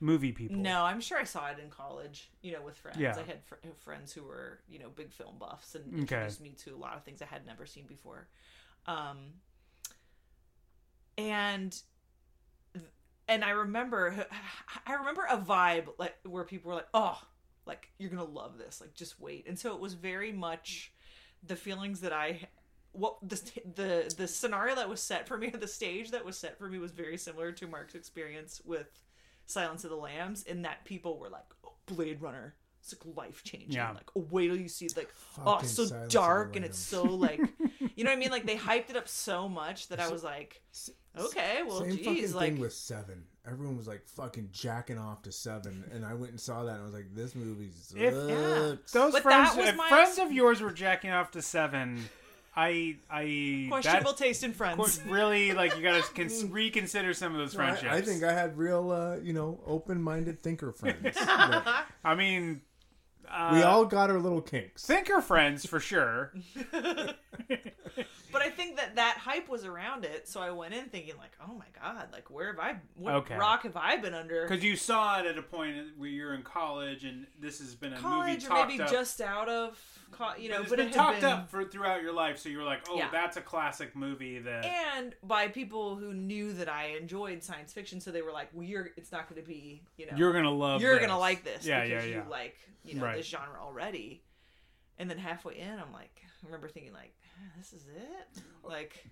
[0.01, 0.57] movie people.
[0.57, 2.99] No, I'm sure I saw it in college, you know, with friends.
[2.99, 3.15] Yeah.
[3.17, 6.01] I had fr- friends who were, you know, big film buffs and Okay.
[6.01, 8.29] introduced me to a lot of things I had never seen before.
[8.87, 9.35] Um,
[11.19, 11.81] and
[13.29, 14.27] and I remember,
[14.87, 17.21] I remember a vibe like where people were like, "Oh,
[17.67, 18.81] like you're gonna love this.
[18.81, 20.93] Like just wait." And so it was very much
[21.45, 22.49] the feelings that I,
[22.93, 23.41] what the
[23.75, 26.79] the the scenario that was set for me, the stage that was set for me
[26.79, 28.87] was very similar to Marc's experience with
[29.47, 33.45] Silence of the Lambs, in that people were like, oh, "Blade Runner." It's like life
[33.45, 33.71] changing.
[33.71, 33.93] Yeah.
[33.93, 35.15] Like, oh, wait till you see like,
[35.47, 37.39] oh, it's so Silence dark and it's so like,
[37.95, 38.33] you know what I mean?
[38.33, 40.61] Like they hyped it up so much that I was like,
[41.17, 43.23] okay, well, Same fucking geez, thing like, with Seven.
[43.47, 46.83] Everyone was like fucking jacking off to Seven, and I went and saw that, and
[46.83, 50.19] I was like, "This movie's sucks." If those But friends, that was if my friends
[50.19, 52.09] ex- of yours were jacking off to seven,
[52.55, 55.01] I, I questionable taste in friends.
[55.07, 57.93] Really, like you gotta cons- reconsider some of those No, I- friendships.
[57.93, 61.17] I, think I had real, uh, you know, open-minded thinker friends.
[61.19, 62.61] I mean,
[63.31, 64.85] uh, we all got our little kinks.
[64.85, 66.35] thinker friends for sure.
[68.33, 71.33] But I think that that hype was around it, so I went in thinking like,
[71.47, 73.37] oh my god, like where have I, what Okay.
[73.37, 74.43] rock have I been under?
[74.49, 77.93] Because you saw it at a point where you're in college, and this has been
[77.93, 78.91] a movie College or maybe up.
[78.91, 79.79] just out of,
[80.11, 82.39] co- you know, it's but been it had talked been, up for throughout your life,
[82.39, 83.09] so you were like, "Oh, Yeah.
[83.13, 88.01] that's a classic movie." That and by people who knew that I enjoyed science fiction,
[88.01, 90.51] so they were like, well, you're, it's not going to be, you know, You're gonna
[90.51, 91.07] love you're this.
[91.07, 93.17] gonna like this, Yeah, because yeah, you like, you know, Right.
[93.19, 94.23] this genre already.
[94.99, 97.22] And then halfway in, I'm like, I remember thinking like, "Ah,
[97.57, 99.07] this is it, like.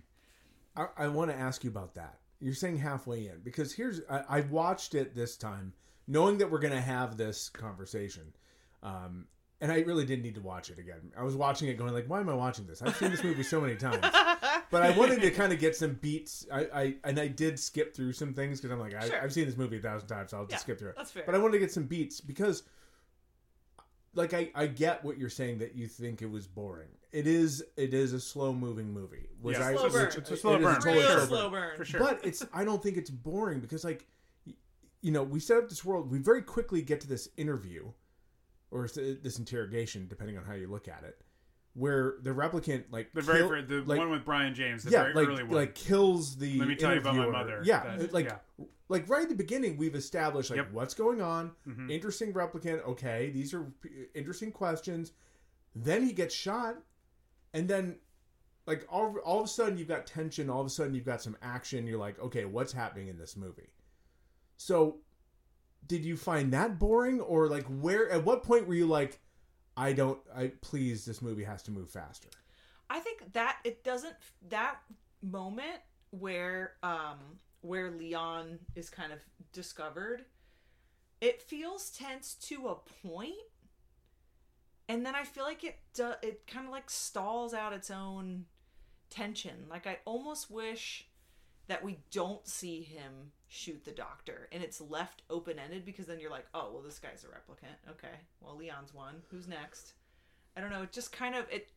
[0.75, 2.19] I, I want to ask you about that.
[2.39, 5.73] You're saying halfway in because here's I, I watched it this time,
[6.07, 8.23] knowing that we're going to have this conversation,
[8.81, 9.27] um,
[9.59, 11.11] and I really didn't need to watch it again.
[11.15, 12.81] I was watching it going like, why am I watching this?
[12.81, 13.99] I've seen this movie so many times,
[14.71, 16.47] but I wanted to kind of get some beats.
[16.51, 19.21] I, I and I did skip through some things because I'm like, I, Sure.
[19.21, 20.95] I've seen this movie a thousand times, so I'll just Yeah, skip through it.
[20.95, 21.23] that's fair.
[21.25, 22.63] But I wanted to get some beats because
[24.13, 26.89] like I, I get what you're saying that you think it was boring.
[27.11, 29.27] It is it is a slow moving movie.
[29.41, 29.67] Which Yeah.
[29.69, 30.05] I, Slow burn.
[30.05, 30.75] which- It's a slow it is burn.
[30.81, 31.77] totally Real slow burn.
[31.77, 31.99] for sure.
[31.99, 34.05] But it's I don't think it's boring because like
[35.01, 36.11] you know we set up this world.
[36.11, 37.91] We very quickly get to this interview
[38.69, 41.19] or this interrogation, depending on how you look at it,
[41.73, 44.91] where the replicant like the very kill- fir- the like, one with Brion James, the
[44.91, 45.53] yeah very like early one.
[45.55, 47.31] like kills the Let me tell you about my interviewer.
[47.37, 47.61] mother.
[47.63, 48.65] Yeah, That- like yeah.
[48.89, 50.71] like right at the beginning, we've established like Yep.
[50.73, 51.51] what's going on.
[51.67, 51.89] Mhm.
[51.89, 52.83] Interesting replicant.
[52.85, 55.13] Okay, these are p- interesting questions.
[55.73, 56.75] Then he gets shot,
[57.53, 57.99] and then
[58.67, 60.49] like all all of a sudden you've got tension.
[60.49, 61.87] All of a sudden you've got some action.
[61.87, 63.71] You're like, okay, what's happening in this movie?
[64.57, 64.97] So,
[65.87, 68.09] did you find that boring, or like where?
[68.11, 69.19] At what point were you like,
[69.77, 70.19] I don't.
[70.35, 72.29] I please, this movie has to move faster.
[72.89, 74.15] I think that it doesn't
[74.49, 74.81] that
[75.21, 75.79] moment
[76.11, 77.17] where um
[77.61, 79.19] where Leon is kind of
[79.53, 80.25] discovered
[81.21, 82.75] it feels tense to a
[83.07, 83.33] point
[84.89, 88.45] and then I feel like it do, it kind of like stalls out its own
[89.09, 91.07] tension like I almost wish
[91.67, 96.21] that we don't see him shoot the doctor and it's left open ended because then
[96.21, 97.91] you're like oh well this guy's a replicant.
[97.91, 99.15] Okay well Leon's one.
[99.29, 99.93] Who's next?
[100.55, 101.69] I don't know it just kind of it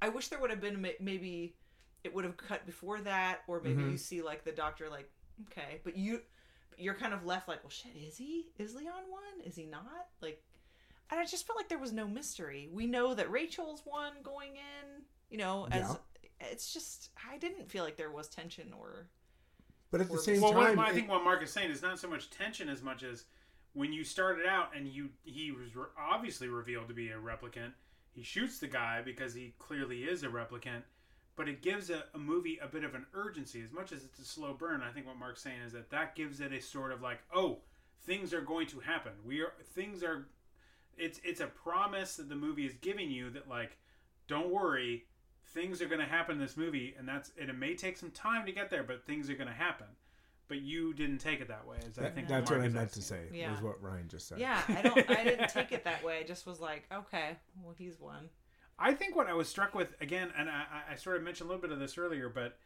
[0.00, 1.56] I wish there would have been maybe
[2.04, 3.90] it would have cut before that, or maybe Mhm.
[3.92, 5.10] you see like the doctor like
[5.50, 6.22] okay, but you
[6.78, 9.40] you're kind of left like well shit is he is Leon one?
[9.44, 10.06] Is he not?
[10.20, 10.40] Like
[11.10, 12.68] and I just felt like there was no mystery.
[12.72, 15.96] We know that Rachel's one going in, you know, as
[16.40, 19.08] it's just I didn't feel like there was tension or
[19.90, 21.82] But at the same well, what, time, I it- think what Marc is saying is
[21.82, 23.24] not so much tension as much as
[23.72, 27.72] when you started out and you he was re- obviously revealed to be a replicant.
[28.12, 30.82] He shoots the guy because he clearly is a replicant,
[31.36, 33.62] but it gives a, a movie a bit of an urgency.
[33.62, 36.16] As much as it's a slow burn, I think what Marc's saying is that that
[36.16, 37.58] gives it a sort of like, oh,
[38.06, 39.12] things are going to happen.
[39.24, 40.26] We are things are.
[40.96, 43.76] It's it's a promise that the movie is giving you that like,
[44.26, 45.04] don't worry,
[45.56, 48.10] things are going to happen in this movie, and that's and it may take some
[48.12, 49.86] time to get there, but things are going to happen.
[50.48, 51.78] But you didn't take it that way.
[51.88, 53.22] As I think that's Marc what I is meant to say.
[53.32, 53.50] Yeah.
[53.50, 54.38] Was what Ryan just said.
[54.38, 56.18] yeah I don't I didn't take it that way.
[56.20, 58.28] I just was like okay well he's one.
[58.78, 61.48] I think what I was struck with again, and I, I- I sort of mentioned
[61.48, 62.58] a little bit of this earlier, but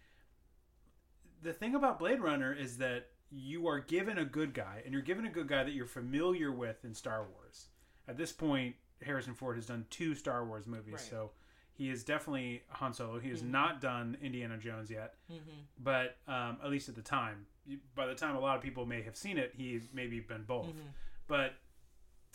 [1.43, 5.03] the thing about Blade Runner is that you are given a good guy, and you're
[5.03, 7.69] given a good guy that you're familiar with in Star Wars.
[8.09, 11.01] At this point, Harrison Ford has done two Star Wars movies, Right.
[11.01, 11.31] so
[11.81, 13.19] he is definitely Han Solo.
[13.19, 13.49] He has Mhm.
[13.53, 15.65] not done Indiana Jones yet, Mhm.
[15.79, 17.47] but um, at least at the time,
[17.95, 20.67] by the time a lot of people may have seen it, he maybe been both.
[20.69, 20.93] Mhm.
[21.27, 21.55] But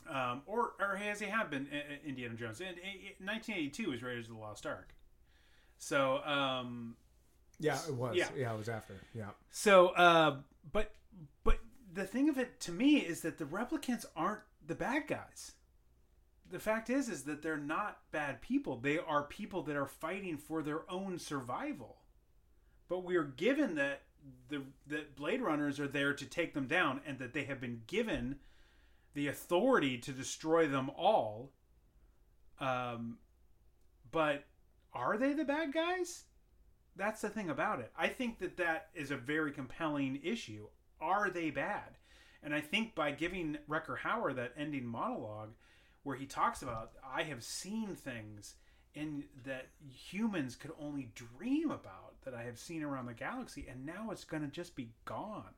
[0.07, 2.59] um, or or has he have been uh, Indiana Jones?
[2.59, 4.95] In, in, 1982 was Raiders of the Lost Ark.
[5.77, 6.97] So um,
[7.59, 8.15] Yeah, it was.
[8.15, 8.29] Yeah.
[8.35, 8.95] Yeah, it was after.
[9.13, 9.29] Yeah.
[9.51, 10.95] so uh, but
[11.43, 11.59] but
[11.93, 15.53] the thing of it to me is that the replicants aren't the bad guys.
[16.55, 18.77] The fact is is that they're not bad people.
[18.77, 21.97] They are people that are fighting for their own survival.
[22.87, 24.03] But we are given that
[24.47, 27.81] the that Blade Runners are there to take them down, and that they have been
[27.87, 28.37] given
[29.15, 31.51] the authority to destroy them all.
[32.61, 33.17] Um,
[34.09, 34.45] but
[34.93, 36.23] are they the bad guys?
[36.95, 37.91] That's the thing about it.
[37.97, 40.67] I think that that is a very compelling issue.
[41.01, 41.97] Are they bad?
[42.41, 45.51] And I think by giving Rutger Hauer that ending monologue,
[46.05, 48.53] where he talks about, I have seen things
[48.93, 53.87] in that humans could only dream about that I have seen around the galaxy, and
[53.87, 55.55] now it's going to just be gone,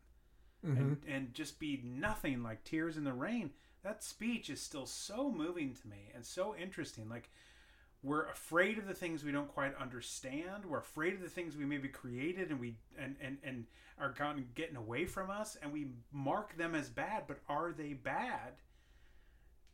[0.64, 1.12] and mm-hmm.
[1.12, 3.52] and just be nothing like tears in the rain.
[3.84, 7.10] That speech is still so moving to me and so interesting.
[7.10, 7.30] Like
[8.02, 10.66] we're afraid of the things we don't quite understand.
[10.66, 13.66] We're afraid of the things we maybe created and we and and and
[14.00, 17.24] are gotten getting away from us, and we mark them as bad.
[17.28, 18.54] But are they bad?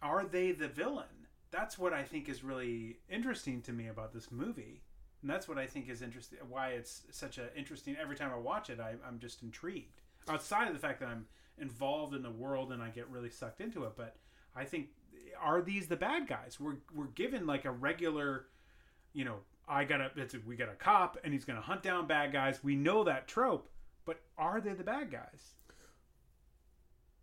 [0.03, 1.05] Are they the villain?
[1.49, 4.83] That's what I think is really interesting to me about this movie,
[5.21, 6.39] and that's what I think is interesting.
[6.49, 7.95] Why it's such a interesting.
[7.99, 10.01] Every time I watch it, I, I'm just intrigued.
[10.27, 11.25] Outside of the fact that I'm
[11.57, 14.15] involved in the world and I get really sucked into it, but
[14.55, 14.89] I think
[15.41, 16.57] are these the bad guys?
[16.59, 18.47] We're we're given like a regular,
[19.13, 19.37] you know,
[19.67, 22.33] I got it's a, we got a cop and he's going to hunt down bad
[22.33, 22.63] guys.
[22.63, 23.69] We know that trope,
[24.05, 25.55] but are they the bad guys?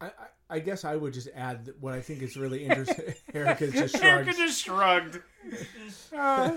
[0.01, 0.11] I, I,
[0.57, 3.15] I guess I would just add that what I think is really interesting.
[3.35, 4.05] Erica just shrugged.
[4.29, 5.21] Erica just shrugged.
[6.17, 6.53] Uh,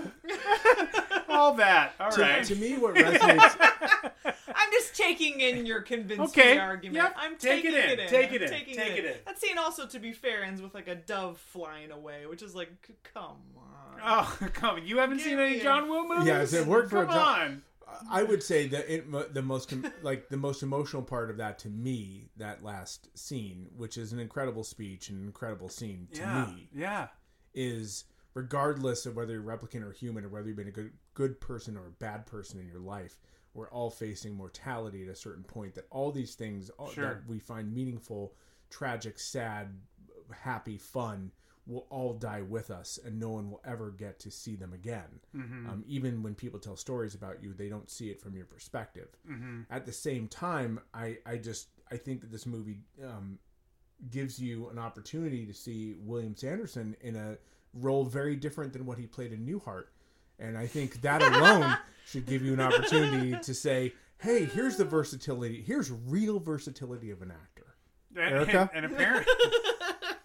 [1.28, 1.92] all that.
[2.00, 2.44] All to, right.
[2.44, 3.56] to me, what resonates.
[4.56, 6.96] I'm just taking in your convincing Okay, argument.
[6.96, 8.08] yep, I'm take it taking in, it in.
[8.08, 9.14] take I'm it in, taking take it in.
[9.26, 12.54] That scene also, to be fair, ends with like a dove flying away, which is
[12.54, 12.70] like,
[13.12, 14.00] come on.
[14.02, 14.86] Oh, come on.
[14.86, 16.26] You haven't Give seen any John Woo movies?
[16.52, 17.62] Yeah, it worked for Come John- on.
[18.10, 21.68] I would say that it, the most like the most emotional part of that to
[21.68, 26.46] me, that last scene, which is an incredible speech and an incredible scene to Yeah,
[26.46, 27.08] me, yeah.
[27.54, 28.04] is
[28.34, 31.76] regardless of whether you're replicant or human or whether you've been a good good person
[31.76, 33.18] or a bad person in your life,
[33.54, 35.74] we're all facing mortality at a certain point.
[35.74, 37.04] That all these things all, Sure.
[37.04, 38.34] that we find meaningful,
[38.70, 39.68] tragic, sad,
[40.32, 41.30] happy, fun
[41.66, 45.20] will all die with us, and no one will ever get to see them again.
[45.34, 45.68] Mhm.
[45.68, 49.08] Um, even when people tell stories about you, they don't see it from your perspective.
[49.26, 49.64] Mhm.
[49.70, 53.38] At the same time, I I just I think that this movie um,
[54.10, 57.38] gives you an opportunity to see William Sanderson in a
[57.72, 59.86] role very different than what he played in Newhart.
[60.38, 64.84] And I think that alone should give you an opportunity to say, hey, here's the
[64.84, 65.62] versatility.
[65.62, 67.76] Here's real versatility of an actor.
[68.16, 68.70] And, Erica?
[68.74, 69.32] and, and apparently,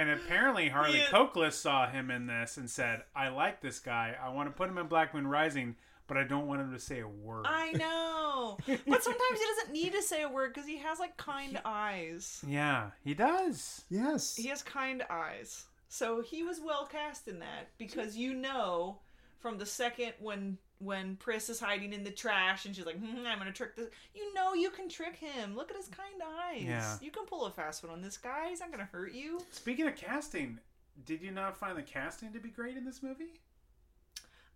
[0.00, 1.06] and apparently Harley Yeah.
[1.06, 4.16] Cokeliss saw him in this and said, "I like this guy.
[4.22, 6.78] I want to put him in Black Moon Rising, but I don't want him to
[6.80, 8.56] say a word." I know.
[8.66, 12.42] but sometimes he doesn't need to say a word because he has like kind eyes.
[12.46, 13.84] Yeah, he does.
[13.90, 14.36] Yes.
[14.36, 15.66] He has kind eyes.
[15.88, 19.00] So he was well cast in that because you know
[19.40, 23.26] from the second when when Pris is hiding in the trash and she's like, hmm,
[23.26, 25.54] "I'm gonna trick this," you know you can trick him.
[25.54, 26.62] Look at his kind eyes.
[26.64, 26.96] Yeah.
[27.00, 28.48] You can pull a fast one on this guy.
[28.48, 29.40] He's not gonna hurt you.
[29.52, 30.58] Speaking of casting,
[31.04, 33.40] did you not find the casting to be great in this movie?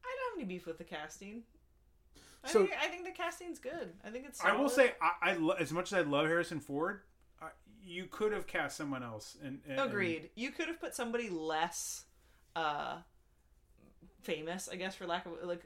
[0.04, 1.42] I don't have any beef with the casting.
[2.42, 3.92] I So- think I think the casting's good.
[4.04, 4.42] I think it's.
[4.44, 7.00] I will say, I, I lo- as much as I love Harrison Ford,
[7.40, 7.46] uh,
[7.82, 9.36] you could have cast someone else.
[9.42, 10.30] And, and Agreed.
[10.34, 12.04] You could have put somebody less
[12.56, 12.98] uh
[14.22, 15.62] famous, I guess for lack of like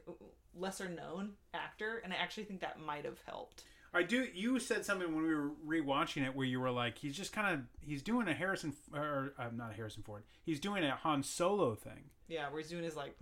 [0.59, 3.65] lesser known actor, and I actually think that might have helped.
[3.95, 4.27] I do.
[4.35, 7.55] You said something when we were rewatching it where you were like, he's just kind
[7.55, 10.25] of he's doing a Harrison or uh, not a Harrison Ford.
[10.45, 13.17] He's doing a Han Solo thing, Yeah, where he's doing his like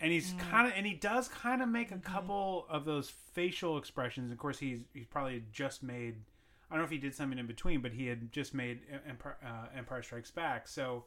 [0.00, 0.38] and he's Mm.
[0.50, 4.32] kind of and he does kind of make a couple of those facial expressions.
[4.32, 6.16] Of course, he's he's probably just made.
[6.70, 9.36] I don't know if he did something in between, but he had just made Empire,
[9.44, 11.04] uh, Empire Strikes Back, so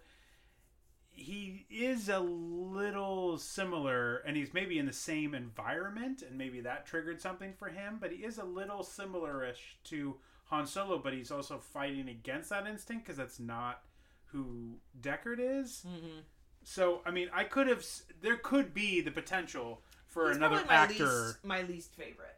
[1.15, 6.85] he is a little similar, and he's maybe in the same environment, and maybe that
[6.85, 7.97] triggered something for him.
[7.99, 12.67] But he is a little similar-ish to Han Solo, but he's also fighting against that
[12.67, 13.81] instinct because that's not
[14.25, 15.85] who Deckard is.
[15.87, 16.19] Mm-hmm.
[16.63, 17.85] So, I mean, I could have.
[18.21, 21.05] There could be the potential for he's another my actor.
[21.05, 22.37] Least, my least favorite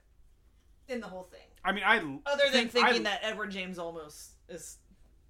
[0.88, 1.40] in the whole thing.
[1.64, 4.78] I mean, I Other than think- thinking I- that Edward James Olmos is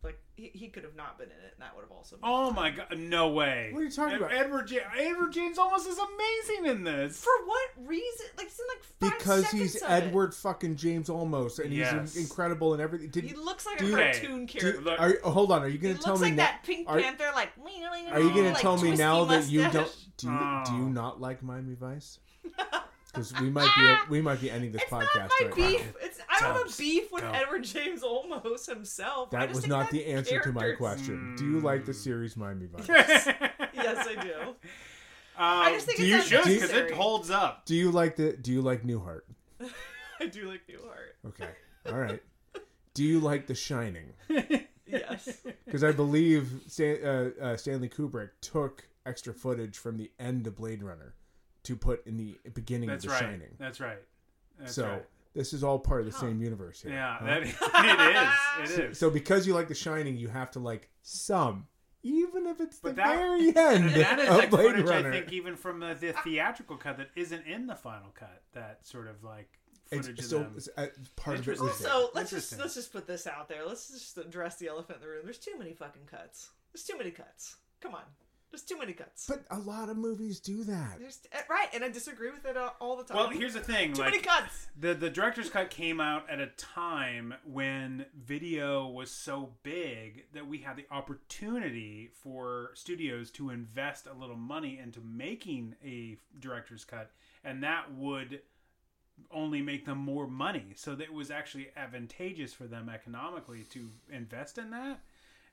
[0.05, 2.15] like he, he could have not been in it, and that would have also.
[2.17, 2.97] Been Oh my god!
[2.97, 3.69] No way.
[3.71, 4.31] What are you talking Ed- about?
[4.33, 4.83] Edward James.
[4.97, 7.23] Edward James Olmos is amazing in this.
[7.23, 8.25] For what reason?
[8.37, 9.93] Like it's in like five Because seconds he's of it.
[9.93, 11.93] Edward fucking James Olmos, and Yes.
[12.13, 13.09] he's in- incredible and everything.
[13.09, 14.91] Did, He looks like a you- cartoon do- character.
[14.99, 16.43] are you- oh, hold on, are you he going to looks tell me like now?
[16.45, 17.51] that Pink are, Panther, like.
[18.11, 19.73] Are you going to like, tell me twisty now that you mustache.
[19.73, 20.89] don't do you, do you Oh.
[20.89, 22.19] not like Miami Vice?
[23.11, 25.79] Because we might be we might be ending this It's podcast not my right beef.
[25.79, 25.91] now.
[26.01, 27.31] It's I don't have a beef with Go.
[27.31, 29.33] Edward James Olmos himself.
[29.33, 31.35] I That just was think not that the answer to my character's- question.
[31.37, 32.87] Do you like the series Miami Vice?
[33.73, 34.33] Yes, I do.
[34.39, 34.55] Um,
[35.37, 37.65] I just think do it's you should because it holds up.
[37.65, 39.21] Do you like the Do you like Newhart?
[39.61, 39.69] I
[40.21, 41.27] I do like Newhart.
[41.27, 41.49] Okay.
[41.87, 42.23] All right.
[42.93, 44.13] Do you like The Shining?
[44.87, 45.37] Yes.
[45.65, 50.55] Because I believe Stan, uh, uh, Stanley Kubrick took extra footage from the end of
[50.55, 51.13] Blade Runner
[51.63, 53.21] to put in the beginning That's of The right.
[53.23, 53.49] Shining.
[53.59, 53.97] That's right.
[54.57, 55.05] That's so right.
[55.35, 56.91] This is all part of the same universe here.
[56.93, 57.25] Yeah, huh?
[57.25, 57.43] that
[58.63, 58.71] it is.
[58.71, 61.67] It So- So because you like The Shining, you have to like some,
[62.03, 65.09] even if it's the that- very end that is of like Blade footage, Runner.
[65.09, 68.41] I think, even from the, the theatrical cut that isn't in the final cut.
[68.53, 69.49] That sort of like
[69.91, 70.53] It's- footage so of them.
[70.57, 71.59] it's, uh, part of it.
[71.59, 73.65] Also, let's just let's just put this out there.
[73.65, 75.21] Let's just address the elephant in the room.
[75.25, 76.49] There's too many fucking cuts.
[76.73, 77.55] There's too many cuts.
[77.81, 78.03] Come on.
[78.55, 79.27] There's too many cuts.
[79.27, 80.95] But a lot of movies do that.
[80.97, 83.17] There's uh, right, and I disagree with it all the time.
[83.17, 83.91] Well, here's the thing.
[83.91, 84.67] Too like, many cuts.
[84.79, 90.47] The the director's cut came out at a time when video was so big that
[90.47, 96.85] we had the opportunity for studios to invest a little money into making a director's
[96.85, 97.11] cut,
[97.43, 98.39] and that would
[99.31, 100.67] only make them more money.
[100.75, 105.01] So that it was actually advantageous for them economically to invest in that.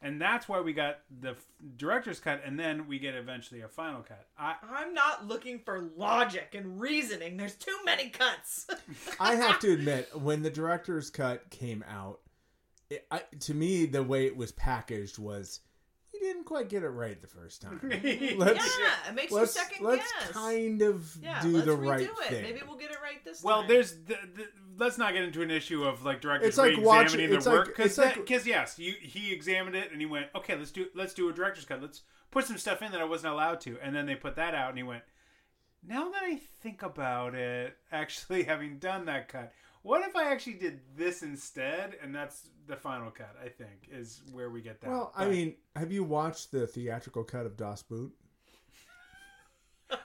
[0.04, 1.46] And that's why we got the f-
[1.76, 4.26] director's cut, and then we get eventually a final cut.
[4.36, 7.36] I, I'm not looking for logic and reasoning.
[7.36, 8.66] There's too many cuts.
[9.20, 12.18] I have to admit, when the director's cut came out,
[12.90, 15.71] it, I, to me, the way it was packaged was you
[16.32, 17.80] didn't quite get it right the first time.
[17.90, 22.00] yeah, it makes you let's, second let's kind of yeah, do let's the redo right
[22.02, 22.16] it.
[22.28, 22.42] thing.
[22.42, 23.68] Maybe we'll get it right this Well, time.
[23.68, 26.76] Well, there's the, the, let's not get into an issue of like directors It's like
[26.76, 30.00] re-examining watching- their it's like- work because it's like- yes, you, he examined it and
[30.00, 31.80] he went, okay, let's do let's do a director's cut.
[31.82, 34.54] Let's put some stuff in that I wasn't allowed to, and then they put that
[34.54, 35.02] out, and he went,
[35.86, 39.52] now that I think about it, actually having done that cut,
[39.82, 41.96] what if I actually did this instead?
[42.02, 43.34] And that's the final cut.
[43.44, 44.90] I think is where we get that.
[44.90, 48.12] Well, I But mean, have you watched the theatrical cut of Das Boot?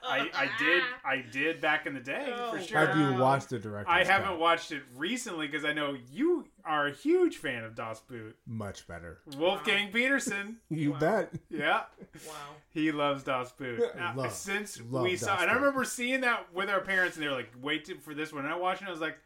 [0.06, 2.78] I, I did I did back in the day for sure.
[2.78, 6.88] Have you watched the director's I haven't watched it recently because I know you are
[6.88, 8.36] a huge fan of Das Boot.
[8.46, 9.20] Much better.
[9.38, 10.58] Wolfgang Petersen.
[10.68, 11.32] You bet.
[11.48, 11.84] Yeah.
[12.26, 12.32] Wow.
[12.68, 13.80] He loves Das Boot.
[13.98, 17.16] Uh, Love- Since love we saw, Das and I remember seeing that with our parents,
[17.16, 19.00] and they were like, "Wait for this one." And I watched it, and I was
[19.00, 19.16] like,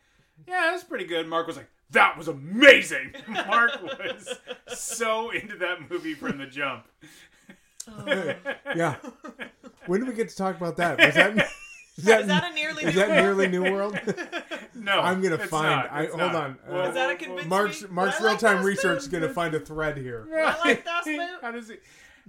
[0.47, 4.38] "Yeah, that's pretty good." Marc was like, "That was amazing." Marc was
[4.68, 6.84] so into that movie from the jump.
[8.76, 8.97] yeah.
[9.86, 10.99] When did we get to talk about that?
[10.99, 11.36] Was that
[11.99, 13.22] is that, Is that a nearly is New that World?
[13.38, 14.01] nearly New World?
[14.74, 15.66] No, I'm gonna it's find.
[15.66, 16.34] not, I hold not.
[16.34, 16.59] on.
[16.68, 17.84] Well, Uh, Is that a convince Marc's?
[17.90, 20.26] Marc's I real time Das research is gonna find a thread here.
[20.32, 21.18] I like Das Boot.
[21.40, 21.76] How does he?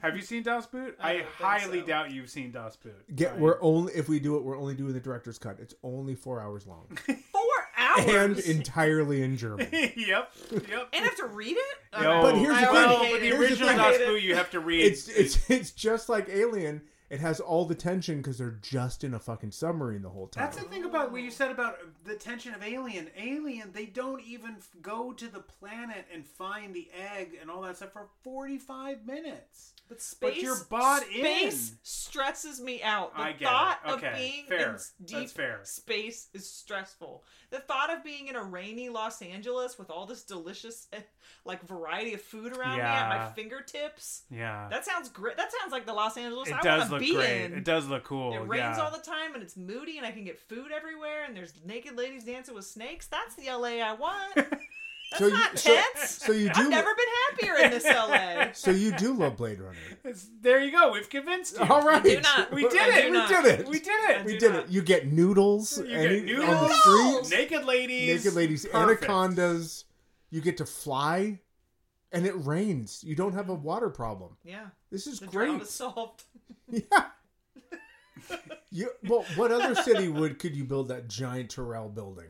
[0.01, 0.97] Have you seen Das Boot?
[0.99, 1.85] I I, highly so.
[1.87, 3.15] doubt you've seen Das Boot.
[3.15, 5.57] Get I- we're only if we do it, we're only doing the director's cut.
[5.59, 6.87] It's only four hours long
[7.31, 7.42] Four
[7.83, 8.07] hours.
[8.07, 9.67] and entirely in German.
[9.71, 10.31] yep, yep.
[10.51, 12.01] And I have to read it.
[12.01, 12.75] No, But here's the I thing.
[12.75, 13.21] already hate the it.
[13.21, 13.77] Here's the original thing.
[13.77, 14.07] Das I hate it.
[14.07, 14.85] Boot, you have to read.
[14.85, 16.81] It's it's it's just like Alien.
[17.13, 20.45] It has all the tension because they're just in a fucking submarine the whole time.
[20.45, 23.09] That's the thing about what you said about the tension of Alien.
[23.15, 27.61] Alien, they don't even f- go to the planet and find the egg and all
[27.61, 29.73] that stuff for 45 minutes.
[29.89, 31.77] But space, But you're bought space in.
[31.83, 33.13] stresses me out.
[33.15, 33.51] The I get
[33.85, 33.91] it.
[33.91, 34.69] Okay, of being fair.
[34.71, 35.59] in deep That's fair.
[35.63, 37.23] space is stressful.
[37.51, 41.01] The thought of being in a rainy Los Angeles with all this delicious, eh,
[41.45, 44.23] like variety of food around me at my fingertips.
[44.31, 44.67] Yeah.
[44.71, 45.35] That sounds great.
[45.37, 47.41] That sounds like the Los Angeles it I does want to look be great.
[47.45, 47.53] in.
[47.53, 48.33] It does look cool.
[48.33, 48.81] It rains yeah.
[48.83, 51.97] all the time and it's moody and I can get food everywhere and there's naked
[51.97, 53.07] ladies dancing with snakes.
[53.07, 54.35] That's the LA I want.
[55.11, 56.09] That's So you- not so- tense.
[56.09, 57.05] so you do- I've never been
[57.51, 58.47] happier in this LA.
[58.53, 59.77] So you do love Blade Runner.
[60.03, 60.91] It's- there you go.
[60.91, 61.65] We've convinced you.
[61.65, 62.03] All right.
[62.03, 62.51] do not.
[62.51, 63.05] We did I it.
[63.05, 63.29] We not.
[63.29, 63.67] did it.
[63.67, 64.25] We did it.
[64.25, 64.63] We did not.
[64.65, 64.69] it.
[64.71, 67.37] You get noodles, You any- get noodles on the street.
[67.39, 68.23] Naked ladies.
[68.25, 69.03] Naked ladies, Perfect.
[69.03, 69.85] anacondas.
[70.31, 71.41] You get to fly,
[72.13, 73.03] and it rains.
[73.05, 74.37] You don't have a water problem.
[74.43, 74.67] Yeah.
[74.91, 75.47] This is The great.
[75.47, 76.23] drought is solved.
[76.71, 77.05] Yeah.
[78.71, 82.27] you well, what other city would could you build that giant Tyrell building?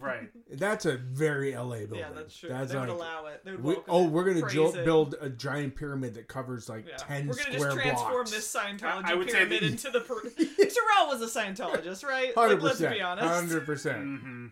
[0.00, 0.28] Right.
[0.50, 2.00] That's a very LA building.
[2.00, 2.50] Yeah, that's true.
[2.50, 3.42] That's they would like- allow it.
[3.44, 6.96] They would we- oh, we're gonna jo- build a giant pyramid that covers like Yeah.
[6.96, 8.30] ten We're gonna square just transform blocks.
[8.32, 10.00] this Scientology I- I would say pyramid that- into the.
[10.00, 12.36] Per- Tyrell was a Scientologist, right?
[12.36, 12.94] Like, Hundred let's percent.
[12.96, 13.26] be honest.
[13.28, 13.98] Hundred percent.
[14.04, 14.46] Mm-hmm.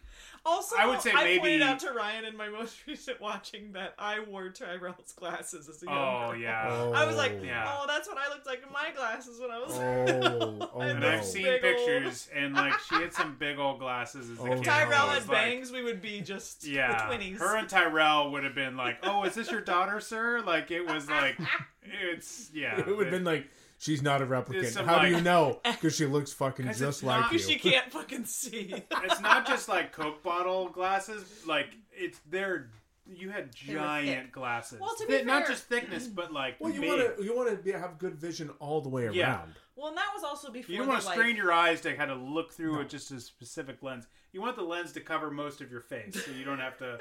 [0.46, 3.72] Also, I would say I pointed maybe- out to Ryan in my most recent watching
[3.72, 6.36] that I wore Tyrell's glasses as a young Oh girl.
[6.40, 6.92] yeah.
[6.94, 7.64] I was like, Yeah.
[7.68, 9.72] oh, that's what I looked like in my glasses when I was.
[9.76, 11.08] Oh, oh And no.
[11.10, 14.42] I've seen Big old- pictures, and like she had some big old glasses as a
[14.42, 14.58] Oh, kid.
[14.58, 17.38] If Tyrell It had was like- bangs, we would be just Yeah, the twinnies.
[17.38, 20.86] her and Tyrell would have been like, "Oh, is this your daughter, sir?" Like it
[20.86, 21.36] was like,
[21.82, 22.78] it's yeah.
[22.78, 24.62] It would have been like, she's not a replicant.
[24.62, 25.60] There's some, How do you know?
[25.64, 27.38] Because she looks fucking just it's like not- you.
[27.38, 28.74] Because she can't fucking see.
[29.04, 31.42] It's not just like Coke bottle glasses.
[31.46, 32.70] Like it's they're
[33.08, 34.80] you had giant glasses.
[34.80, 37.64] Well, to be Thi- not just thickness, but like Well, you want to you want
[37.64, 39.36] to have good vision all the way Yeah.
[39.36, 39.52] around.
[39.76, 40.72] Well, and that was also before.
[40.72, 43.10] You don't want to strain like, your eyes to kind of look through it just
[43.10, 44.06] a specific lens.
[44.32, 46.98] You want the lens to cover most of your face, so you don't have to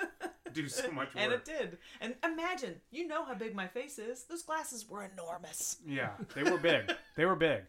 [0.54, 1.24] do so much work.
[1.24, 1.78] And it did.
[2.00, 4.24] And imagine, you know how big my face is.
[4.24, 5.78] Those glasses were enormous.
[5.86, 6.92] Yeah, they were big.
[7.16, 7.64] they were big.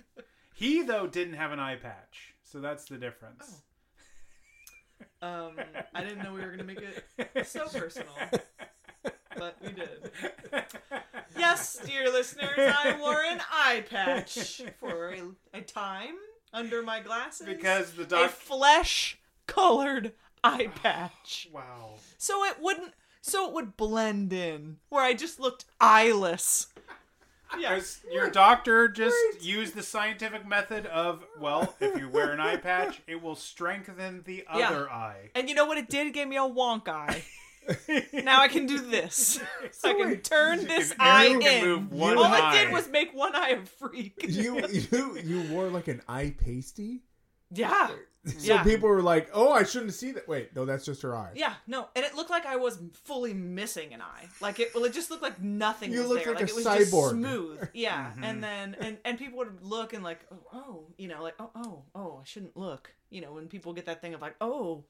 [0.54, 3.62] He though didn't have an eye patch, so that's the difference.
[5.20, 5.52] Um,
[5.94, 8.14] I didn't know we were going to make it so personal,
[9.36, 10.11] but we did.
[11.36, 15.22] Yes, dear listeners, I wore an eye patch for a,
[15.59, 16.14] a time
[16.52, 18.30] under my glasses Because the a doc-
[19.49, 20.12] flesh-colored
[20.44, 21.49] eye patch.
[21.53, 21.94] Wow.
[22.18, 22.92] So it wouldn't.
[23.20, 26.68] So it would blend in, where I just looked eyeless.
[27.57, 32.57] Because your doctor just used the scientific method of, well, if you wear an eye
[32.57, 34.68] patch, it will strengthen the Yeah.
[34.68, 35.30] other eye.
[35.34, 36.09] And you know what it did?
[36.09, 37.24] It gave me a wonk eye.
[38.24, 39.40] now I can do this.
[39.72, 41.64] So I can turn this can eye in.
[41.64, 42.55] move one All eye.
[42.55, 44.24] it did was make one eye a freak.
[44.28, 47.01] You you you wore like an eye pasty.
[47.53, 47.90] Yeah.
[48.27, 48.62] So yeah.
[48.64, 51.31] people were like, "Oh, I shouldn't see that." Wait, no, that's just her eye.
[51.37, 54.29] Yeah, no, and it looked like I was fully missing an eye.
[54.41, 56.35] Like it, well, it just looked like nothing You was looked there.
[56.35, 57.11] like Like, a it was just cyborg.
[57.11, 57.68] smooth.
[57.72, 58.24] Yeah, Mm-hmm.
[58.24, 61.51] and then and and people would look and like, oh, oh, you know, like, oh,
[61.55, 62.93] oh, oh, I shouldn't look.
[63.11, 64.85] You know, when people get that thing of like, oh,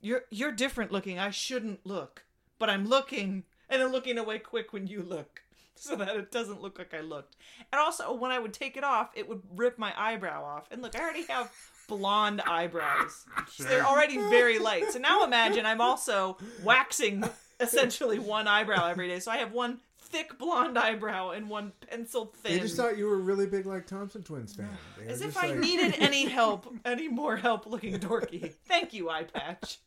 [0.00, 1.18] you're you're different looking.
[1.18, 2.24] I shouldn't look,
[2.58, 5.40] but I'm looking, and I'm looking away quick when you look.
[5.76, 7.34] So that it doesn't look like I looked.
[7.72, 10.68] And also, when I would take it off, it would rip my eyebrow off.
[10.70, 11.50] And look, I already have
[11.86, 13.24] blonde eyebrows.
[13.50, 14.90] So they're already very light.
[14.92, 17.24] So now imagine I'm also waxing
[17.60, 19.20] essentially one eyebrow every day.
[19.20, 22.52] So I have one thick blonde eyebrow and one pencil thin.
[22.52, 22.66] They thin.
[22.66, 24.68] just thought you were a really big like Thompson Twins fan.
[24.98, 28.52] They As if just I like- needed any help, any more help looking dorky.
[28.66, 29.78] Thank you, eye patch.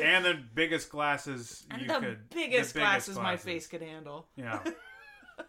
[0.00, 2.30] And the biggest glasses And you the could.
[2.30, 4.28] biggest, the glasses, my face could handle.
[4.36, 4.60] Yeah.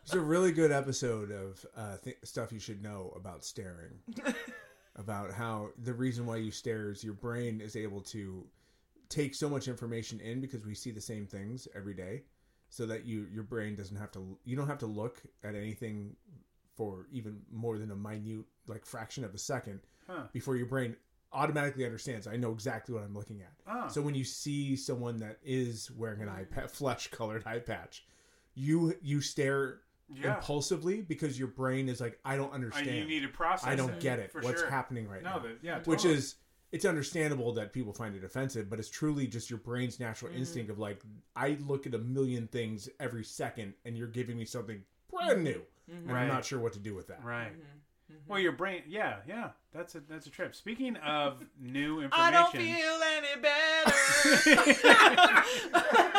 [0.03, 3.99] It's a really good episode of uh, th- stuff you should know about staring.
[4.99, 8.45] about how the reason why you stare is your brain is able to
[9.07, 12.23] take so much information in because we see the same things every day,
[12.69, 16.15] so that you your brain doesn't have to you don't have to look at anything
[16.75, 19.79] for even more than a minute like fraction of a second
[20.09, 20.23] Huh.
[20.33, 20.95] before your brain
[21.31, 22.25] automatically understands.
[22.25, 23.53] I know exactly what I'm looking at.
[23.67, 23.87] Oh.
[23.87, 26.35] So when you see someone that is wearing an hmm.
[26.35, 28.05] eye patch, flesh colored eye patch,
[28.55, 29.81] you you stare
[30.11, 30.35] Yeah.
[30.35, 32.87] impulsively because your brain is like, I don't understand.
[32.95, 34.31] you need to process I don't it, get it.
[34.31, 34.69] for What's sure.
[34.69, 35.39] happening right No, now?
[35.39, 36.35] but- yeah, which is
[36.71, 40.39] it's understandable that people find it offensive, but it's truly just your brain's natural Mm-hmm.
[40.39, 41.01] instinct of like,
[41.35, 44.81] I look at a million things every second, and you're giving me something
[45.11, 46.07] brand new, mm-hmm.
[46.07, 46.21] and Right.
[46.23, 47.23] I'm not sure what to do with that.
[47.23, 47.51] Right.
[47.51, 47.61] Mm-hmm.
[48.13, 48.29] Mm-hmm.
[48.31, 50.55] Well, your brain, yeah, yeah, that's a that's a trip.
[50.55, 53.41] Speaking of new information, I don't feel any
[55.93, 56.13] better.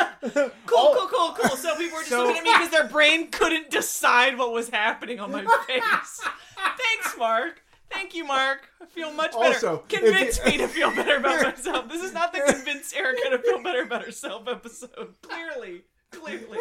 [0.71, 1.07] cool, oh.
[1.09, 1.57] cool, cool, cool.
[1.57, 4.69] So people were just So- looking at me because their brain couldn't decide what was
[4.69, 6.21] happening on my face.
[6.57, 7.61] Thanks, Marc.
[7.91, 8.69] Thank you, Marc.
[8.81, 9.43] I feel much better.
[9.43, 11.89] Also, if convince you- me to feel better about myself.
[11.89, 15.15] This is not the convince Erica to feel better about herself episode.
[15.21, 16.57] Clearly, clearly.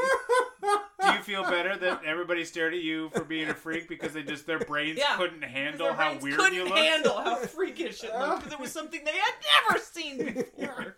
[1.00, 4.22] do you feel better that everybody stared at you for being a freak because they
[4.24, 5.16] just their brains Yeah.
[5.16, 6.76] couldn't handle Their how brains weird couldn't you look?
[6.78, 9.34] handle how freakish it looked because it was something they had
[9.68, 10.96] never seen before.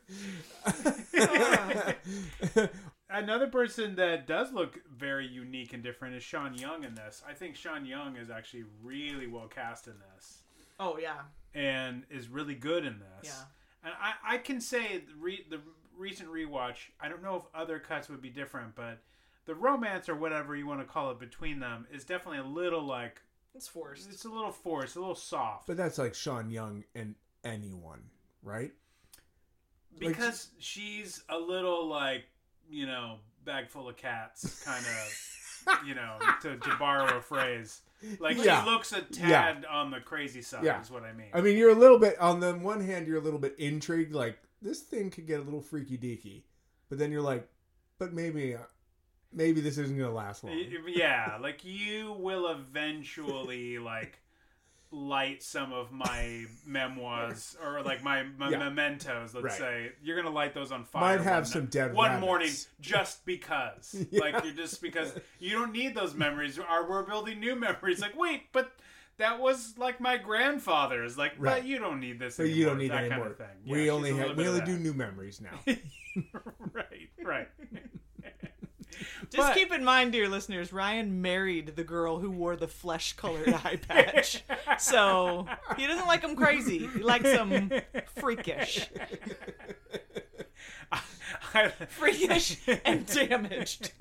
[2.55, 2.69] Ah.
[3.15, 7.23] Another person that does look very unique and different is Sean Young in this.
[7.29, 10.39] I think Sean Young is actually really well cast in this
[10.81, 11.21] Oh yeah.
[11.55, 13.31] and is really good in this.
[13.31, 13.45] Yeah.
[13.85, 15.61] And I, I can say the, re, the
[15.97, 18.99] recent rewatch, I don't know if other cuts would be different, but
[19.45, 22.83] the romance or whatever you want to call it between them is definitely a little
[22.83, 23.21] like
[23.55, 24.09] It's forced.
[24.11, 25.67] it's a little forced, a little soft.
[25.67, 28.05] But that's like Sean Young and anyone,
[28.43, 28.73] right?
[30.01, 32.25] Like- because she's a little like
[32.73, 37.81] you know bag full of cats kind of you know to, to borrow a phrase
[38.19, 38.65] like Yeah.
[38.65, 39.29] she looks a Yeah.
[39.29, 40.81] tad on the crazy side Yeah.
[40.81, 43.19] is what i mean I mean, you're a little bit on the one hand, you're
[43.19, 46.43] a little bit intrigued, like this thing could get a little freaky deaky,
[46.89, 47.49] but then you're like,
[47.99, 48.59] but maybe, uh,
[49.33, 50.57] maybe this isn't gonna last long.
[50.87, 54.19] Yeah like you will eventually like
[54.93, 58.59] light some of my memoirs or like my, my Yeah.
[58.59, 59.53] mementos let's Right.
[59.59, 62.27] say you're gonna light those on fire Might have one some dead one rabbits.
[62.27, 64.21] morning just because Yeah.
[64.21, 68.17] like you're just because you don't need those memories or we're building new memories like
[68.19, 68.71] wait but
[69.19, 71.61] that was like my grandfather's like Right.
[71.63, 73.79] but you don't need this anymore, you don't need that any kind of thing we
[73.79, 75.59] Yeah, she's only a ha- little we only do new memories now.
[76.75, 77.49] right right
[79.31, 83.13] Just But- keep in mind, dear listeners, Ryan married the girl who wore the flesh
[83.15, 84.43] colored eye patch.
[84.79, 85.47] So
[85.77, 86.87] he doesn't like them crazy.
[86.87, 87.71] He likes them
[88.17, 88.87] freakish.
[91.89, 93.93] Freakish and damaged.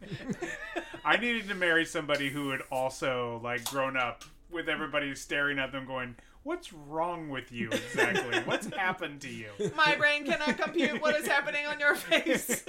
[1.04, 5.72] I needed to marry somebody who had also like grown up with everybody staring at
[5.72, 8.40] them, going, "What's wrong with you exactly?
[8.42, 12.64] What's happened to you?" My brain cannot compute what is happening on your face.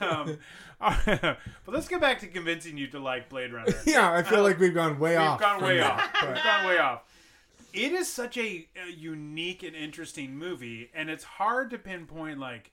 [0.00, 0.38] Um,
[0.80, 3.72] but let's get back to convincing you to like Blade Runner.
[3.86, 5.40] Yeah, I feel like we've gone way We've off.
[5.40, 6.08] gone way off.
[6.20, 7.02] but- We've gone way off.
[7.74, 12.70] It is such a, a unique and interesting movie, and it's hard to pinpoint like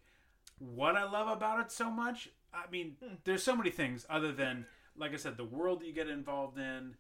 [0.60, 2.30] what I love about it so much.
[2.54, 2.96] I mean,
[3.26, 4.66] there's so many things other than,
[4.98, 6.96] like I said, the world you get involved in,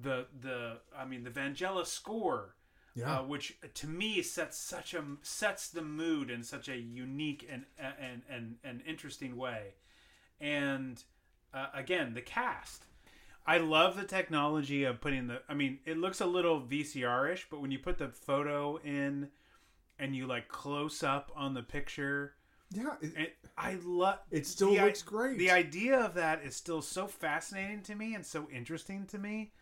[0.00, 2.54] the the I mean, the Vangelis score,
[2.94, 3.20] Yeah.
[3.20, 7.64] uh, which to me sets such a sets the mood in such a unique and
[7.78, 9.74] and and, and interesting way,
[10.40, 11.02] and
[11.54, 12.84] uh, again the cast.
[13.46, 15.42] I love the technology of putting the.
[15.48, 19.28] I mean, it looks a little VCR ish, but when you put the photo in,
[19.98, 22.34] and you like close up on the picture,
[22.70, 24.18] yeah, it, I love.
[24.30, 25.38] It still the looks great.
[25.38, 29.52] The idea of that is still so fascinating to me and so interesting to me.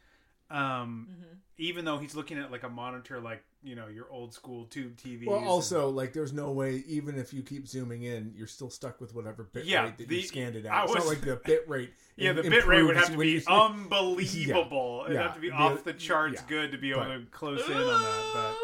[0.50, 1.34] Um, Mm-hmm.
[1.58, 4.96] even though he's looking at like a monitor, like you know your old school tube
[4.96, 5.26] TV.
[5.26, 8.70] Well, and- also, like, there's no way, even if you keep zooming in, you're still
[8.70, 10.84] stuck with whatever bit Yeah, rate that the- you scanned it I out.
[10.86, 11.92] It's not like the bit rate.
[12.16, 15.00] Yeah, the bit rate would have to be you- unbelievable.
[15.00, 15.22] Yeah, It'd yeah.
[15.22, 17.66] have to be The- off the charts yeah, good to be able but- to close
[17.68, 18.30] in on that.
[18.34, 18.56] But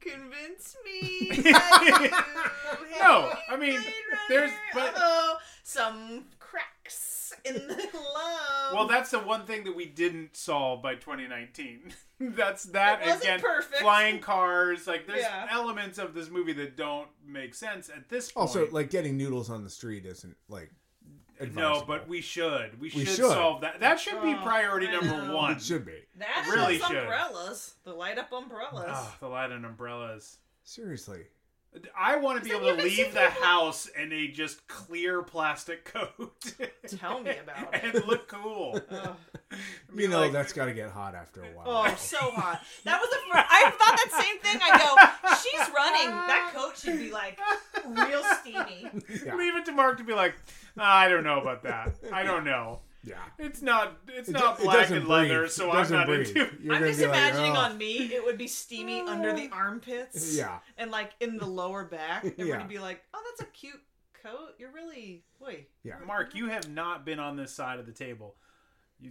[0.00, 1.30] Convince me.
[3.00, 3.80] No, I mean,
[4.28, 6.41] there's but oh, some cracks
[7.44, 7.60] in the
[8.14, 8.72] love.
[8.74, 11.92] Well, that's the one thing that we didn't solve by 2019.
[12.20, 13.40] that's that It wasn't again.
[13.40, 13.80] perfect.
[13.82, 15.48] Flying cars, like there's Yeah.
[15.50, 18.42] elements of this movie that don't make sense at this point.
[18.48, 20.70] Also, like, getting noodles on the street isn't, like,
[21.54, 22.80] no, but we should.
[22.80, 23.16] We should, We should.
[23.16, 23.80] solve that.
[23.80, 25.52] That should be Oh, priority I number one.
[25.54, 25.98] It should be.
[26.18, 26.96] that really and those should.
[26.98, 28.86] umbrellas, the light up umbrellas.
[28.92, 30.38] Oh, the light and umbrellas.
[30.62, 31.22] Seriously.
[31.98, 35.84] I want to be able to leave the people- house in a just clear plastic
[35.92, 36.32] coat.
[36.86, 37.94] Tell me about it.
[37.94, 38.80] and look cool.
[38.90, 39.16] Ugh.
[39.94, 41.64] You know, like- that's got to get hot after a while.
[41.66, 42.62] Oh, so hot.
[42.84, 43.46] That was the first.
[43.50, 44.58] I thought that same thing.
[44.62, 46.08] I go, she's running.
[46.08, 47.38] That coat should be like
[47.86, 48.88] real steamy.
[49.26, 49.34] Yeah.
[49.36, 50.34] Leave it to Marc to be like,
[50.78, 51.92] "Ah, I don't know about that.
[52.10, 52.80] I don't know.
[53.04, 53.16] Yeah.
[53.38, 53.96] It's not.
[54.08, 56.28] It's It not do- black doesn't and leather, so I'm doesn't breathe.
[56.28, 56.50] into.
[56.62, 59.48] You're I'm just be like, imagining "Oh." on me, it would be steamy under the
[59.50, 60.36] armpits.
[60.36, 60.58] Yeah.
[60.78, 62.24] And like in the lower back.
[62.24, 62.58] Everybody Yeah.
[62.58, 63.80] would be like, oh, that's a cute
[64.22, 64.54] coat.
[64.58, 65.66] You're really, boy.
[65.82, 65.96] Yeah.
[66.06, 68.36] Marc, you have not been on this side of the table.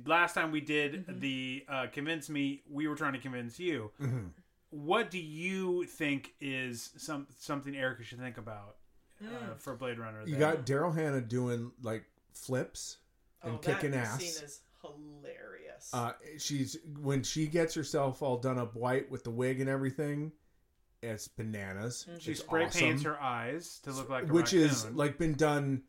[0.06, 1.20] Last time we did Mm-hmm.
[1.20, 3.92] the uh, convince me, we were trying to convince you.
[4.00, 4.30] Mhm.
[4.70, 8.78] What do you think is some something Erica should think about
[9.22, 9.60] uh, Mm.
[9.60, 10.24] for Blade Runner?
[10.26, 13.00] You got Daryl Hannah doing, like, flips
[13.44, 14.20] and oh, kicking that ass.
[14.20, 15.90] scene is hilarious.
[15.94, 20.32] Uh, she's when she gets herself all done up white with the wig and everything.
[21.02, 22.06] It's bananas.
[22.20, 25.82] she It's spray paints her eyes to look like a which is like been done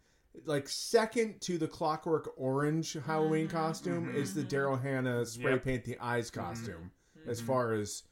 [0.47, 3.57] like second to the Clockwork Orange Halloween Mm-hmm.
[3.57, 5.65] costume is the Daryl Hannah spray Yep.
[5.65, 6.91] paint the eyes costume.
[7.27, 8.05] As far as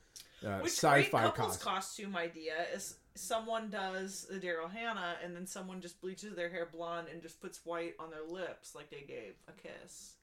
[0.47, 2.13] uh, Which sci-fi great couples costume.
[2.13, 6.69] costume idea is someone does the Daryl Hannah and then someone just bleaches their hair
[6.73, 10.15] blonde and just puts white on their lips like they gave a kiss.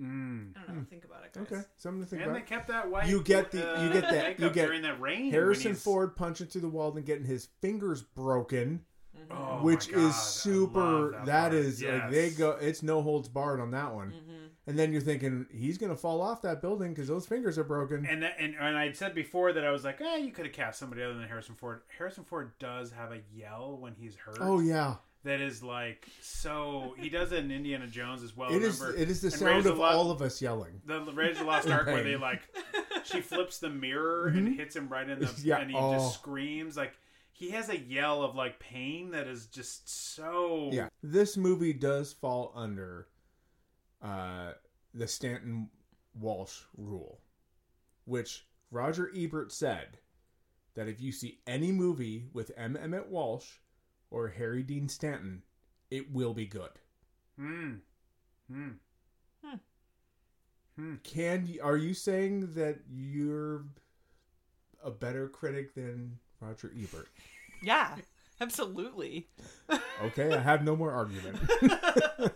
[0.00, 0.52] Mm.
[0.56, 0.86] I don't know.
[0.88, 1.52] Think about it, guys.
[1.52, 2.28] Okay, something to think about.
[2.28, 2.48] And they about.
[2.48, 3.08] kept that white.
[3.08, 5.30] You get the uh, you get that you get during that rain.
[5.30, 8.84] Harrison Ford punching through the wall and getting his fingers broken.
[9.30, 11.54] Oh which is super love that part.
[11.54, 14.41] is like they go it's no holds barred on that one Mm-hmm.
[14.66, 18.06] And then you're thinking he's gonna fall off that building because those fingers are broken
[18.06, 20.54] And that, and and I'd said before that I was like, eh, you could have
[20.54, 21.82] cast somebody other than Harrison Ford.
[21.98, 24.38] Harrison Ford does have a yell when he's hurt.
[24.40, 26.94] oh yeah that is like so.
[26.98, 28.52] He does it in Indiana Jones as well.
[28.52, 31.44] it is it is the And sound of all of us yelling the Raiders of
[31.44, 32.42] the Lost Ark where they like
[33.04, 35.42] she flips the mirror and hits him right in the Mm-hmm.
[35.48, 35.92] Yeah, and he oh.
[35.92, 36.94] just screams like
[37.30, 42.12] he has a yell of like pain that is just so yeah this movie does
[42.12, 43.06] fall under
[44.02, 44.41] uh
[44.94, 45.68] the stanton
[46.18, 47.20] walsh rule
[48.04, 49.98] which roger ebert said
[50.74, 53.46] that if you see any movie with m emmet walsh
[54.10, 55.42] or harry dean stanton
[55.90, 56.70] it will be good
[58.52, 58.72] Hmm.
[60.76, 60.94] Hmm.
[61.04, 63.64] Can are you saying that you're
[64.82, 67.08] a better critic than Roger Ebert?
[67.62, 67.96] Yeah,
[68.40, 69.28] absolutely.
[70.02, 71.38] Okay, I have no more argument.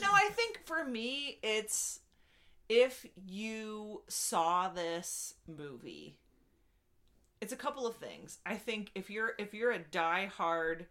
[0.00, 2.00] No, I think for me, it's
[2.68, 6.18] if you saw this movie,
[7.40, 8.38] it's a couple of things.
[8.44, 10.86] I think if you're if you're a die-hard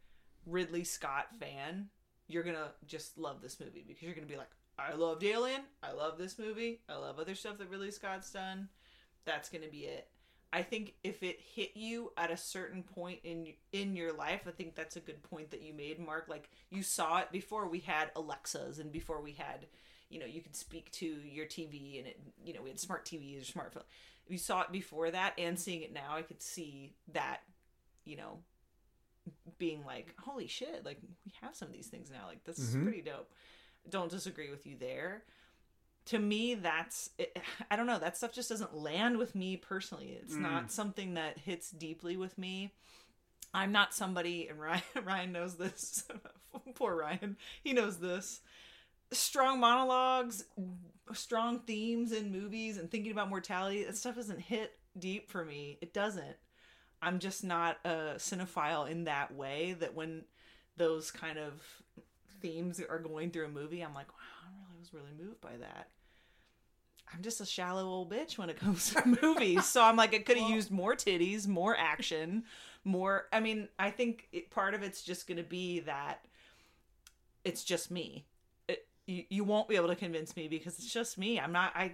[0.45, 1.89] Ridley Scott fan,
[2.27, 5.91] you're gonna just love this movie because you're gonna be like, I loved Alien, I
[5.91, 8.69] love this movie, I love other stuff that Ridley Scott's done.
[9.25, 10.07] That's gonna be it.
[10.55, 14.51] I think if it hit you at a certain point in in your life, I
[14.51, 16.27] think that's a good point that you made, Marc.
[16.29, 19.67] Like you saw it before we had Alexas and before we had,
[20.09, 23.05] you know you could speak to your TV and it you know we had smart
[23.05, 23.83] TVs or smartphone.
[24.25, 27.41] If you saw it before that and seeing it now, I could see that
[28.05, 28.39] you know
[29.57, 32.75] being like holy shit like we have some of these things now like this is
[32.75, 32.83] Mhm.
[32.83, 33.31] pretty dope.
[33.89, 35.23] Don't disagree with you there.
[36.07, 37.37] To me, that's it,
[37.71, 40.17] I don't know that stuff just doesn't land with me personally.
[40.21, 40.41] It's Mm.
[40.41, 42.73] not something that hits deeply with me.
[43.53, 46.03] I'm not somebody, and Ryan Ryan knows this.
[46.75, 48.41] Poor Ryan, he knows this.
[49.11, 50.43] Strong monologues,
[51.13, 53.83] strong themes in movies, and thinking about mortality.
[53.83, 55.77] That stuff doesn't hit deep for me.
[55.81, 56.35] It doesn't.
[57.01, 59.75] I'm just not a cinephile in that way.
[59.79, 60.23] That when
[60.75, 61.61] those kind of
[62.41, 64.34] themes are going through a movie, I'm like, wow,
[64.85, 65.89] was really moved by that.
[67.13, 69.65] I'm just a shallow old bitch when it comes to movies.
[69.65, 72.43] so I'm like, it could have used more titties, more action,
[72.83, 73.25] more.
[73.31, 76.25] I mean, I think it, part of it's just going to be that
[77.43, 78.25] it's just me.
[78.67, 81.39] It, you, you won't be able to convince me because it's just me.
[81.39, 81.93] I'm not, I,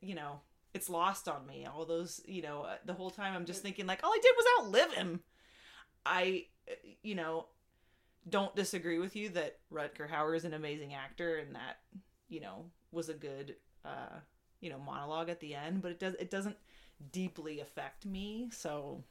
[0.00, 0.40] you know,
[0.74, 1.66] it's lost on me.
[1.66, 4.32] All those, you know, uh, the whole time I'm just thinking, like, all I did
[4.36, 5.20] was outlive him.
[6.04, 7.46] I, uh, you know,
[8.28, 11.78] don't disagree with you that Rutger Hauer is an amazing actor and that,
[12.28, 14.18] you know, was a good, uh,
[14.60, 16.56] you know, monologue at the end, but it does, it doesn't
[17.12, 18.48] deeply affect me.
[18.52, 19.02] So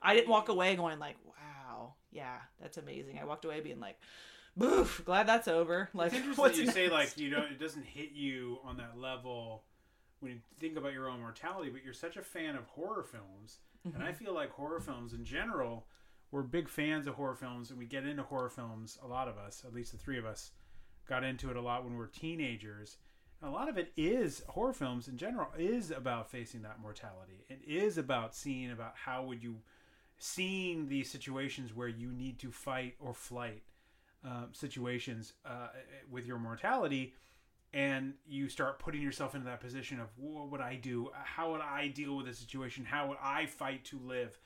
[0.00, 3.18] I didn't walk away going like, wow, yeah, that's amazing.
[3.20, 3.98] I walked away being like,
[4.56, 5.88] boof, glad that's over.
[5.94, 9.64] Like, It's interesting you say like you know it doesn't hit you on that level
[10.20, 13.58] when you think about your own mortality, but you're such a fan of horror films,
[13.84, 14.16] and I Mhm.
[14.16, 15.86] feel like horror films in general,
[16.32, 18.98] we're big fans of horror films, and we get into horror films.
[19.02, 20.50] A lot of us, at least the three of us,
[21.08, 22.96] got into it a lot when we were teenagers.
[23.42, 27.44] A lot of it is horror films in general is about facing that mortality.
[27.48, 29.58] It is about seeing about how would you
[30.18, 33.62] seeing these situations where you need to fight or flight
[34.24, 35.68] um, situations uh,
[36.10, 37.14] with your mortality
[37.72, 41.10] and you start putting yourself into that position of what would I do?
[41.12, 42.84] How would I deal with a situation?
[42.84, 44.38] How would I fight to live?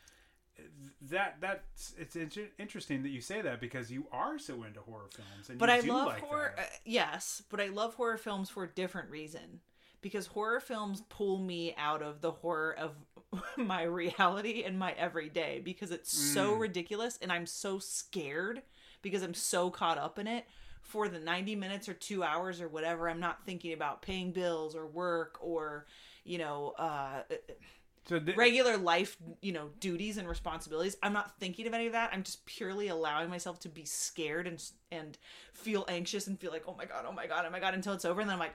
[1.10, 5.08] That that's it's inter- interesting that you say that because you are so into horror
[5.14, 6.54] films and but I love like horror.
[6.56, 9.60] Uh, yes, but I love horror films for a different reason.
[10.00, 12.96] Because horror films pull me out of the horror of
[13.56, 16.60] my reality and my everyday because it's so Mm.
[16.60, 18.62] ridiculous and I'm so scared
[19.00, 20.44] because I'm so caught up in it.
[20.82, 24.74] For the 90 minutes or two hours or whatever, I'm not thinking about paying bills
[24.74, 25.86] or work or,
[26.24, 27.22] you know, uh,
[28.04, 30.96] So th- regular life, you know, duties and responsibilities.
[31.02, 32.10] I'm not thinking of any of that.
[32.12, 35.18] I'm just purely allowing myself to be scared and and
[35.52, 37.92] feel anxious and feel like, oh my god, oh my god, oh my god, until
[37.94, 38.54] it's over, and then I'm like,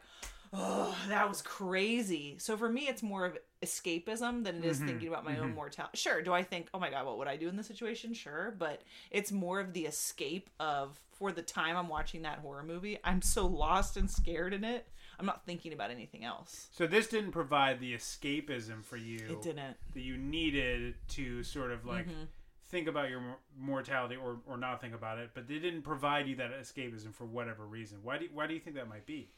[0.54, 2.36] oh, that was crazy.
[2.40, 5.50] So for me, it's more of escapism than it is Mhm, thinking about my own
[5.50, 5.56] mhm.
[5.56, 5.98] mortality.
[5.98, 8.14] Sure, do I think, oh my god, what would I do in this situation?
[8.14, 8.82] Sure, but
[9.12, 13.22] it's more of the escape of for the time I'm watching that horror movie, I'm
[13.22, 14.88] so lost and scared in it.
[15.20, 16.68] I'm not thinking about anything else.
[16.72, 19.20] So this didn't provide the escapism for you.
[19.30, 19.78] It didn't.
[19.94, 22.28] That you needed to sort of like Mhm.
[22.66, 26.36] think about your mortality or, or not think about it, but they didn't provide you
[26.36, 28.00] that escapism for whatever reason.
[28.04, 29.30] Why do why do you think that might be?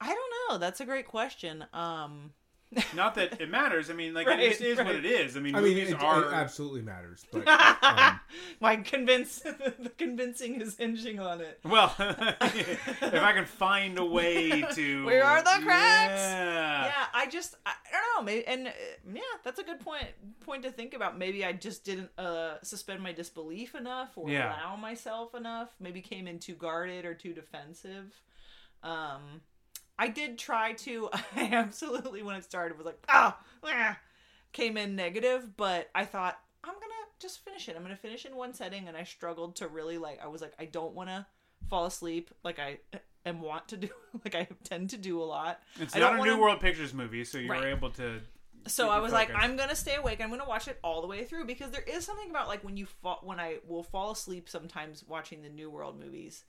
[0.00, 0.58] I don't know.
[0.58, 1.64] That's a great question.
[1.72, 2.32] Um,
[2.94, 3.88] Not that it matters.
[3.90, 4.96] I mean, like Right, it just is what right.
[4.96, 5.36] it is.
[5.36, 7.24] I mean, I mean, movies it, are it absolutely matters.
[7.32, 7.48] But
[7.82, 8.20] um,
[8.60, 11.60] My convince the convincing is hinging on it.
[11.64, 16.20] well, if I can find a way to Where are the cracks?
[16.20, 16.84] Yeah.
[16.86, 18.32] Yeah, I just I, I don't know.
[18.32, 18.70] Maybe and uh,
[19.14, 20.04] yeah, that's a good point
[20.44, 21.18] point to think about.
[21.18, 24.54] Maybe I just didn't uh, suspend my disbelief enough or Yeah.
[24.54, 25.74] allow myself enough.
[25.80, 28.12] Maybe came in too guarded or too defensive.
[28.82, 29.40] Um,
[29.98, 31.10] I did try to.
[31.36, 33.98] I absolutely when it started was like ah, ah,
[34.52, 36.84] came in negative, but I thought I'm gonna
[37.20, 37.76] just finish it.
[37.76, 40.20] I'm gonna finish in one setting, and I struggled to really like.
[40.22, 41.26] I was like, I don't want to
[41.68, 42.78] fall asleep like I
[43.26, 43.88] am want to do,
[44.24, 45.60] like I tend to do a lot.
[45.80, 47.64] It's I not a wanna- New World Pictures movie, so you're Right.
[47.66, 48.20] able to.
[48.68, 49.30] so I was like.
[49.34, 50.20] I'm gonna stay awake.
[50.20, 52.76] I'm gonna watch it all the way through because there is something about like when
[52.76, 56.44] you fall when I will fall asleep sometimes watching the New World movies.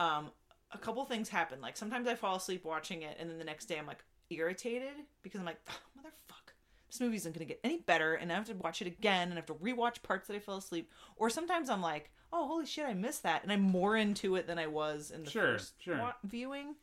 [0.00, 0.30] Um,
[0.72, 1.60] a couple things happen.
[1.60, 4.94] Like sometimes I fall asleep watching it, and then the next day I'm like irritated
[5.22, 6.52] because I'm like, "Ugh, motherfuck,
[6.88, 9.32] this movie isn't gonna get any better, and I have to watch it again, and
[9.32, 10.90] I have to rewatch parts that I fell asleep.
[11.16, 14.46] Or sometimes I'm like, oh holy shit, I missed that, and I'm more into it
[14.46, 15.98] than I was in the Sure, first sure.
[15.98, 16.76] wa- viewing.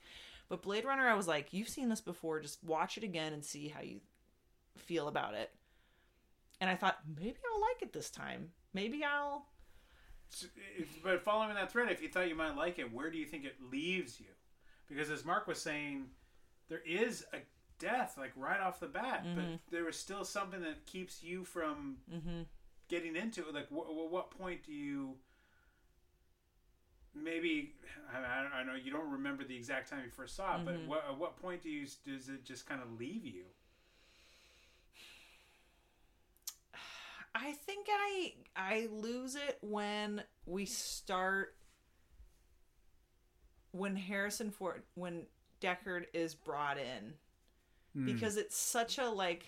[0.47, 2.39] But Blade Runner, I was like, you've seen this before.
[2.39, 3.99] Just watch it again and see how you
[4.77, 5.51] feel about it.
[6.59, 8.49] And I thought maybe I'll like it this time.
[8.73, 9.45] Maybe I'll.
[10.77, 13.25] If- But following that thread, if you thought you might like it, where do you
[13.25, 14.27] think it leaves you?
[14.87, 16.09] Because as Marc was saying,
[16.67, 17.39] there is a
[17.79, 19.35] death like right off the bat, Mhm.
[19.35, 22.45] but there is still something that keeps you from Mhm.
[22.89, 23.53] getting into it.
[23.53, 25.17] Like, wh- wh- what point do you
[27.13, 27.73] maybe
[28.13, 30.75] I, I, I know you don't remember the exact time you first saw it, but
[30.75, 30.85] Mhm.
[30.87, 33.45] what, at what point do you does it just kind of leave you?
[37.49, 41.55] I think I I lose it when we start
[43.71, 45.23] when Harrison Ford when
[45.59, 47.13] Deckard is brought in.
[47.95, 48.05] Hmm.
[48.05, 49.47] because it's such a like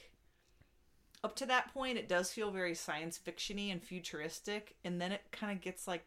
[1.23, 5.21] up to that point it does feel very science fictiony and futuristic and then it
[5.31, 6.03] kind of gets like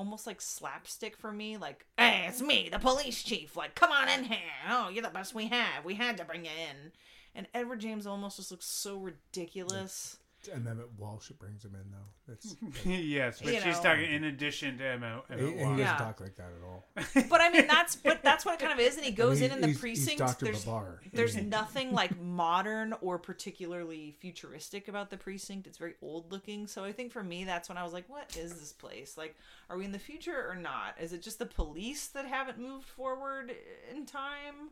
[0.00, 4.08] almost like slapstick for me like hey it's me the police chief like come on
[4.08, 4.38] in here.
[4.68, 5.84] Oh you're the best we have.
[5.84, 6.90] We had to bring you in.
[7.36, 10.16] And edward james olmos just looks so ridiculous
[10.52, 12.26] And then Walsh brings him in though.
[12.26, 13.82] That's, yes, but You she's know.
[13.94, 15.22] talking in addition to Emma.
[15.28, 15.96] he, Emma and he doesn't Yeah.
[15.96, 16.86] talk like that at all.
[17.30, 19.50] but I mean that's but that's what it kind of is, and he goes mean,
[19.50, 20.18] in in the he's- he's precinct.
[20.18, 20.44] Dr.
[20.46, 21.00] There's Babar.
[21.12, 25.66] There's nothing like modern or particularly futuristic about the precinct.
[25.66, 26.66] It's very old looking.
[26.66, 29.16] So I think for me, that's when I was like, what is this place?
[29.16, 29.36] Like,
[29.70, 30.94] are we in the future or not?
[31.00, 33.52] Is it just the police that haven't moved forward
[33.90, 34.70] in time?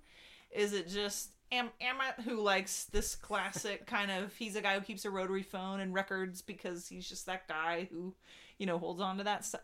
[0.51, 4.35] Is it just Am- Emmet who likes this classic kind of?
[4.35, 7.89] He's a guy who keeps a rotary phone and records because he's just that guy
[7.91, 8.15] who,
[8.59, 9.63] you know, holds on to that stuff.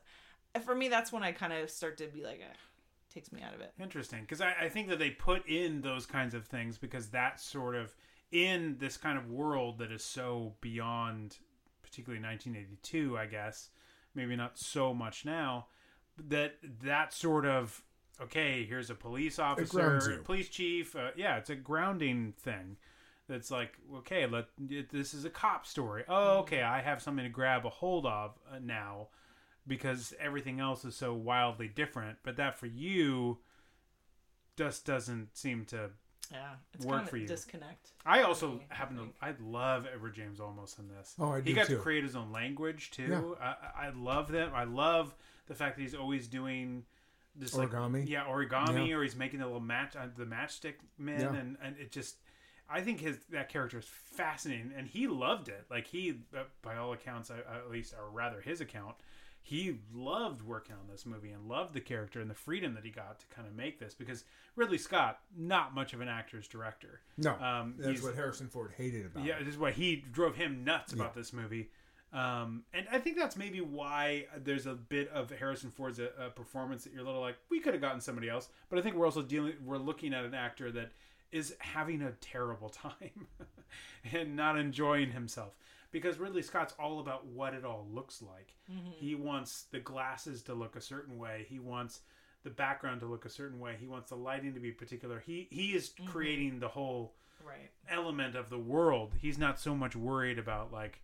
[0.64, 2.54] For me, that's when I kind of start to be like, eh,
[3.12, 3.72] takes me out of it.
[3.80, 7.42] Interesting, because I, I think that they put in those kinds of things because that's
[7.42, 7.94] sort of
[8.30, 11.36] in this kind of world that is so beyond,
[11.82, 13.70] particularly 1982, I guess,
[14.14, 15.66] maybe not so much now,
[16.28, 17.82] that that sort of
[18.24, 20.22] okay, here's a police officer, you.
[20.24, 22.76] police chief, uh, yeah, it's a grounding thing.
[23.28, 26.04] That's like okay, let it, this is a cop story.
[26.08, 29.08] Oh, okay, I have something to grab a hold of uh, now
[29.66, 32.18] because everything else is so wildly different.
[32.24, 33.38] But that for you
[34.56, 35.90] just doesn't seem to
[36.30, 37.26] Yeah, it's work kind for you.
[37.26, 37.92] disconnect.
[38.04, 39.08] I also happen to.
[39.22, 41.14] I love Edward James Olmos in this.
[41.18, 41.76] Oh, I he do got too.
[41.76, 43.36] to create his own language too.
[43.40, 44.52] I, I I love that.
[44.54, 45.14] I love
[45.46, 46.84] the fact that he's always doing
[47.34, 48.08] this like- Origami.
[48.08, 48.96] yeah, origami, Yeah.
[48.96, 51.34] or he's making the little match, uh, the matchstick men, Yeah.
[51.34, 52.16] and and it just.
[52.68, 55.66] I think his that character is fascinating, and he loved it.
[55.70, 58.96] Like he, uh, by all accounts, at least, or rather his account,
[59.42, 62.90] he loved working on this movie and loved the character and the freedom that he
[62.90, 63.92] got to kind of make this.
[63.92, 64.24] Because
[64.56, 67.00] Ridley Scott, not much of an actor's director.
[67.18, 69.44] No, um, that's what Harrison Ford hated about yeah, it.
[69.44, 71.20] this is why he drove him nuts about Yeah.
[71.20, 71.70] this movie.
[72.12, 76.28] Um, and I think that's maybe why there's a bit of Harrison Ford's uh, uh,
[76.28, 78.96] performance that you're a little like we could have gotten somebody else, but I think
[78.96, 80.90] we're also dealing we're looking at an actor that
[81.30, 83.26] is having a terrible time
[84.12, 85.56] and not enjoying himself
[85.90, 88.54] because Ridley Scott's all about what it all looks like.
[88.70, 88.92] Mhm.
[88.92, 91.46] He wants the glasses to look a certain way.
[91.48, 92.00] He wants
[92.42, 93.76] the background to look a certain way.
[93.80, 95.20] He wants the lighting to be particular.
[95.20, 96.08] He he is Mhm.
[96.08, 97.70] creating the whole Right.
[97.88, 99.14] element of the world.
[99.20, 101.00] He's not so much worried about like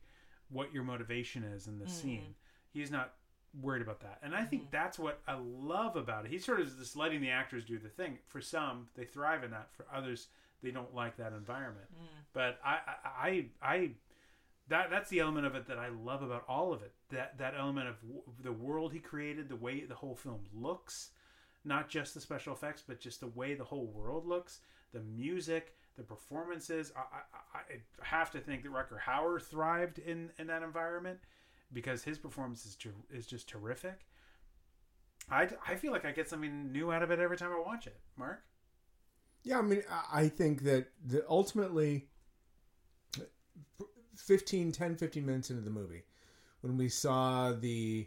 [0.50, 1.90] what your motivation is in the Mhm.
[1.90, 2.34] scene.
[2.70, 3.14] He's not
[3.60, 4.18] worried about that.
[4.22, 4.48] And I Mm-hmm.
[4.50, 6.30] think that's what I love about it.
[6.30, 8.18] He's sort of just letting the actors do the thing.
[8.26, 9.72] For some, they thrive in that.
[9.72, 10.28] For others,
[10.62, 11.86] they don't like that environment.
[11.94, 12.06] Mm.
[12.32, 13.94] But I, I, I, I
[14.68, 16.92] that that's the element of it that I love about all of it.
[17.08, 21.10] That that element of w- the world he created, the way the whole film looks,
[21.64, 24.60] not just the special effects, but just the way the whole world looks,
[24.92, 26.92] the music, the performances.
[26.96, 27.00] I,
[27.58, 31.18] I, I have to think that Rutger Hauer thrived in in that environment
[31.74, 34.06] because his performance is ter- is just terrific.
[35.30, 37.86] I, I feel like I get something new out of it every time I watch
[37.86, 37.98] it.
[38.16, 38.40] Marc,
[39.42, 42.06] Yeah, I mean, I- think that the ultimately
[44.16, 46.04] 15, 10, 15 minutes into the movie,
[46.62, 48.06] when we saw the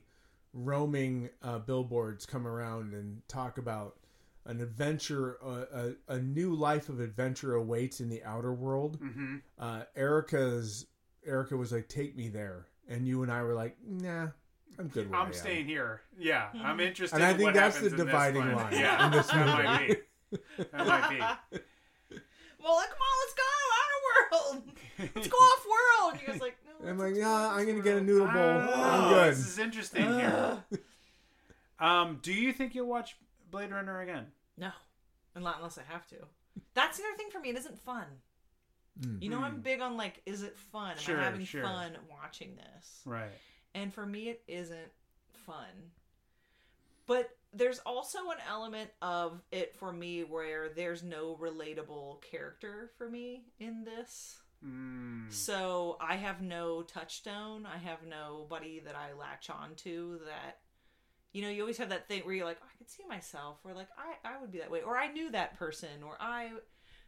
[0.53, 3.97] roaming uh, billboards come around and talk about
[4.45, 5.65] an adventure, uh,
[6.09, 8.99] a, a new life of adventure awaits in the outer world.
[8.99, 9.35] Mm-hmm.
[9.59, 10.87] Uh, Erica's
[11.25, 14.27] Erica was like, "Take me there," and you and I were like, "Nah,
[14.79, 16.01] I'm good." Where I I'm am." staying here.
[16.17, 17.15] Yeah, I'm interested.
[17.17, 19.45] And I in think what that's the in this dividing line Yeah, in this that
[19.45, 19.63] movie.
[19.67, 20.37] might be.
[20.71, 21.59] That might be.
[22.63, 23.43] Well, like, come on, let's go
[23.81, 24.63] outer world.
[25.15, 26.21] Let's go off world.
[26.21, 26.89] You guys like, no.
[26.89, 28.39] I'm like, yeah, I'm gonna get a noodle bowl.
[28.39, 29.31] I'm Oh, good.
[29.31, 30.63] This is interesting here.
[31.79, 33.15] Um, do you think you'll watch
[33.51, 34.27] Blade Runner again?
[34.57, 34.71] No,
[35.35, 36.17] Unless- unless I have to.
[36.73, 37.49] That's the other thing for me.
[37.49, 38.05] It isn't fun.
[38.99, 39.21] Mm.
[39.21, 39.61] You know, I'm Hmm.
[39.61, 40.91] big on like, is it fun?
[40.91, 41.63] Am Sure, I having sure.
[41.63, 43.01] fun watching this?
[43.05, 43.31] Right.
[43.73, 44.91] And for me, it isn't
[45.45, 45.91] fun.
[47.05, 53.09] But there's also an element of it for me where there's no relatable character for
[53.09, 54.41] me in this.
[54.63, 55.31] Mm.
[55.31, 57.65] So I have no touchstone.
[57.65, 60.59] I have nobody that I latch on to that
[61.33, 63.57] you know, you always have that thing where you're like, oh, I could see myself,
[63.63, 66.51] or like I, I would be that way, or I knew that person, or I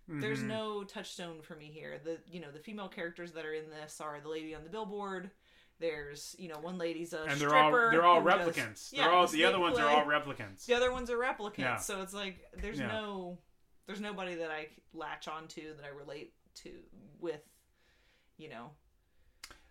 [0.07, 0.47] there's Mhm.
[0.47, 1.99] no touchstone for me here.
[2.03, 4.69] The you know, the female characters that are in this are the lady on the
[4.69, 5.32] billboard,
[5.80, 8.93] There's you know one lady's a and they're stripper all they're all who does- replicants.
[8.93, 10.65] yeah, they're all the other ones are all replicants.
[10.65, 11.57] The other ones are replicants.
[11.57, 11.78] Yeah.
[11.78, 12.88] So it's like there's Yeah.
[12.88, 13.39] no
[13.88, 16.84] there's nobody that I latch onto that I relate to
[17.19, 17.41] with,
[18.38, 18.71] you know.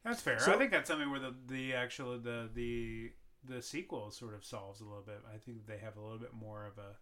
[0.02, 0.38] That's fair.
[0.40, 3.12] So- I think that's something where the the actual the the
[3.48, 5.20] the sequel sort of solves a little bit.
[5.32, 6.96] I think they have a little bit more of a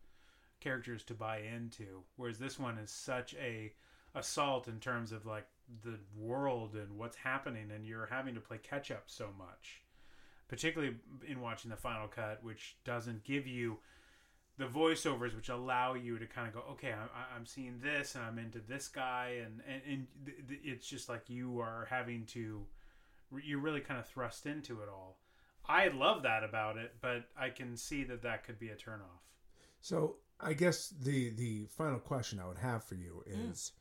[0.60, 3.72] characters to buy into, whereas this one is such a
[4.14, 5.46] assault in terms of like
[5.84, 9.82] the world and what's happening, and you're having to play catch up so much,
[10.48, 13.78] particularly in watching the final cut, which doesn't give you
[14.58, 18.22] the voiceovers which allow you to kind of go okay I'm, I'm seeing this and
[18.22, 20.06] i'm into this guy and and, and
[20.62, 22.66] it's just like you are having to
[23.42, 25.16] you're really kind of thrust into it all
[25.70, 29.22] i love that about it but i can see that that could be a turnoff
[29.80, 33.50] So I guess the the final question I would have for you Mm.
[33.50, 33.72] is,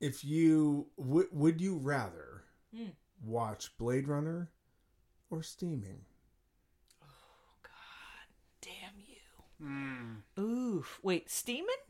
[0.00, 2.44] if you would would you rather
[2.74, 2.92] Mm.
[3.24, 4.50] watch Blade Runner
[5.30, 6.04] or Steaming?
[7.02, 8.26] Oh God,
[8.60, 9.66] damn you.
[9.66, 10.42] mm.
[10.42, 11.00] Oof.
[11.02, 11.82] Wait, steaming?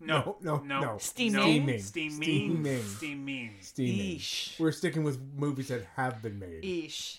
[0.00, 0.98] No, no, no, no.
[0.98, 1.78] Steaming?
[1.78, 1.78] Steaming.
[1.80, 2.10] Steaming.
[2.22, 2.82] Steaming.
[2.82, 3.50] Steaming.
[3.62, 4.16] Steaming.
[4.18, 4.58] Eesh.
[4.60, 6.62] We're sticking with movies that have been made.
[6.64, 7.18] Eesh.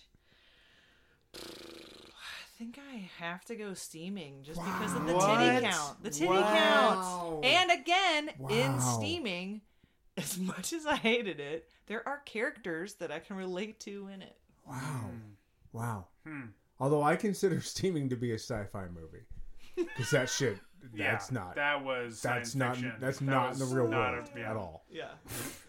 [1.35, 5.37] I think I have to go steaming just because of the What?
[5.39, 6.03] titty count.
[6.03, 7.39] The titty Wow.
[7.41, 7.45] count.
[7.45, 9.61] And again, in steaming,
[10.17, 14.21] as much as I hated it, there are characters that I can relate to in
[14.21, 14.37] it.
[14.65, 15.09] Wow.
[15.73, 16.05] Wow.
[16.25, 16.41] Hmm.
[16.79, 19.23] Although I consider Steaming to be a sci-fi movie.
[19.75, 20.57] Because that shit,
[20.93, 21.55] Yeah, that's not.
[21.55, 22.75] that was That's not.
[22.75, 22.93] fiction.
[22.99, 24.49] That's That not in the real not world a- yeah.
[24.51, 24.85] at all.
[24.89, 25.11] Yeah.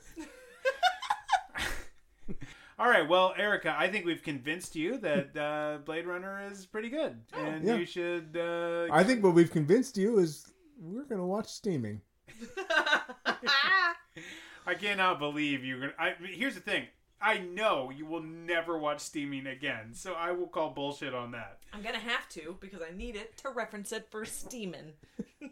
[2.78, 6.90] All right, well, Erica, I think we've convinced you that uh, Blade Runner is pretty
[6.90, 7.76] good, and Yeah.
[7.76, 8.36] you should.
[8.38, 12.02] Uh, I think what we've convinced you is we're gonna watch Steaming.
[14.66, 15.92] I cannot believe you're gonna.
[15.98, 16.84] I, here's the thing.
[17.20, 21.60] I know you will never watch Steaming again, so I will call bullshit on that.
[21.72, 24.92] I'm gonna have to because I need it to reference it for steaming.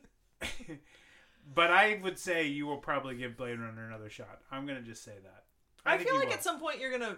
[1.54, 4.40] But I would say you will probably give Blade Runner another shot.
[4.50, 5.43] I'm gonna just say that.
[5.86, 6.34] I, think feel like will.
[6.34, 7.16] at some point you're gonna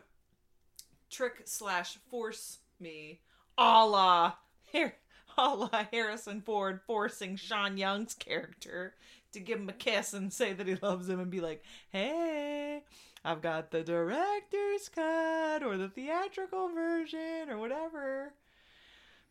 [1.10, 3.20] trick slash force me,
[3.58, 4.34] a la,
[4.72, 4.94] Har-
[5.38, 8.94] a la Harrison Ford forcing Sean Young's character
[9.32, 12.82] to give him a kiss and say that he loves him and be like, "Hey,
[13.24, 18.32] I've got the director's cut or the theatrical version or whatever."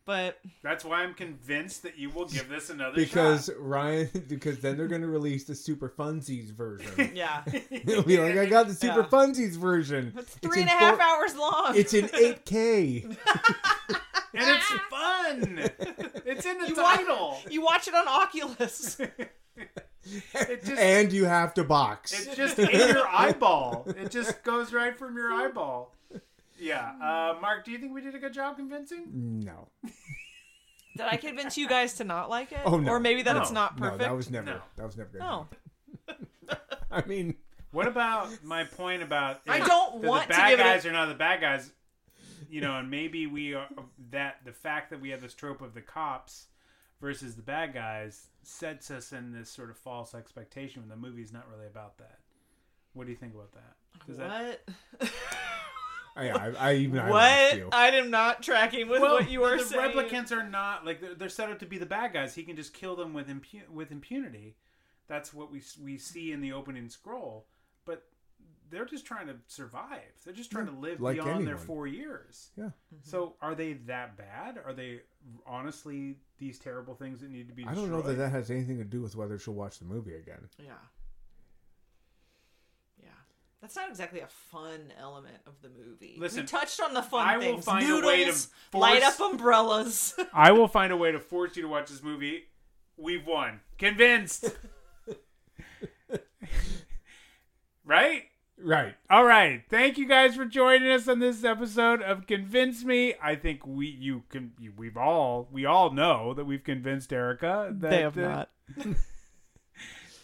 [0.06, 3.56] But That's why I'm convinced that you will give this another Because shot.
[3.58, 7.10] Ryan, because then they're gonna release the Super Funsies version.
[7.14, 9.08] yeah, It'll be like I got the Super Yeah.
[9.08, 10.12] Funsies version.
[10.16, 11.72] it's It's three in and a half four- hours long.
[11.76, 13.04] It's in 8K.
[13.04, 13.16] and
[14.34, 15.70] it's fun.
[16.24, 17.38] It's in the You watch- title.
[17.50, 19.00] you watch it on Oculus.
[20.38, 22.12] It just and you have to box.
[22.12, 23.88] It's just in your eyeball.
[23.88, 25.95] It just goes right from your eyeball.
[26.58, 26.92] Yeah.
[27.02, 29.04] Uh, Marc, do you think we did a good job convincing?
[29.44, 29.68] no.
[30.96, 32.60] Did I convince you guys to not like it?
[32.64, 32.92] Oh no.
[32.92, 33.42] Or maybe that No.
[33.42, 34.00] it's not No, perfect?
[34.02, 34.46] that was never.
[34.46, 34.60] No.
[34.76, 35.20] That was never good.
[35.20, 35.46] No.
[36.90, 37.34] I mean,
[37.70, 40.62] What about my point about I if don't the, want the to bad give it
[40.62, 41.70] a- guys are not the bad guys?
[42.48, 43.66] You know, and maybe we are
[44.10, 46.46] that the fact that we have this trope of the cops
[47.02, 51.32] versus the bad guys sets us in this sort of false expectation when the movie's
[51.32, 52.20] not really about that.
[52.94, 54.06] What do you think about that?
[54.06, 54.60] Does that
[54.98, 55.10] What?
[56.16, 57.74] Oh, I, I, I even I what?
[57.74, 59.92] I am not tracking with well, what you are the saying.
[59.92, 62.34] replicants are not like they're, they're set up to be the bad guys.
[62.34, 64.56] He can just kill them with impu- with impunity.
[65.08, 67.46] That's what we we see in the opening scroll.
[67.84, 68.04] But
[68.70, 70.00] they're just trying to survive.
[70.24, 72.50] They're just trying Yeah, to live like beyond their four years.
[72.56, 72.64] Yeah.
[72.64, 72.96] Mm-hmm.
[73.02, 74.58] So are they that bad?
[74.64, 75.00] Are they
[75.46, 77.64] honestly these terrible things that need to be?
[77.66, 80.14] I don't know that that has anything to do with whether she'll watch the movie
[80.14, 80.48] again.
[80.58, 80.72] Yeah.
[83.60, 83.62] Yeah.
[83.62, 86.16] That's not exactly a fun element of the movie.
[86.18, 87.64] Listen, we touched on the fun I will things.
[87.64, 90.14] find a Noodles, way to light up umbrellas.
[90.32, 92.44] I will find a way to force you to watch this movie.
[92.96, 93.60] We've won.
[93.78, 94.50] Convinced.
[97.84, 98.22] right?
[98.58, 98.94] Right.
[99.10, 99.62] All right.
[99.68, 103.14] Thank you guys for joining us on this episode of Convince Me.
[103.22, 107.68] I think we you can you, we've all we all know that we've convinced Erica
[107.78, 108.50] that They have uh, not.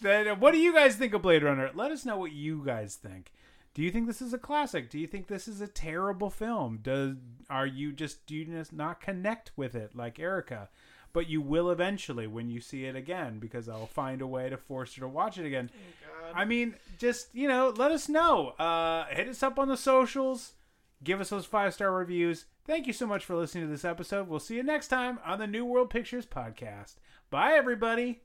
[0.03, 1.71] that what do you guys think of Blade Runner?
[1.75, 3.33] Let us know what you guys think.
[3.75, 4.91] Do you think this is a classic?
[4.91, 6.81] Do you think this is a terrible film?
[6.83, 7.17] Does
[7.49, 10.69] are you just do you just not connect with it like Erica?
[11.15, 14.57] But you will eventually when you see it again because I'll find a way to
[14.57, 15.71] force her to watch it again.
[16.35, 18.49] I mean, just you know, let us know.
[18.59, 20.53] Uh, hit us up on the socials.
[21.03, 22.47] Give us those five star reviews.
[22.65, 24.29] Thank you so much for listening to this episode.
[24.29, 26.95] We'll see you next time on the New World Pictures podcast.
[27.31, 28.23] Bye, everybody.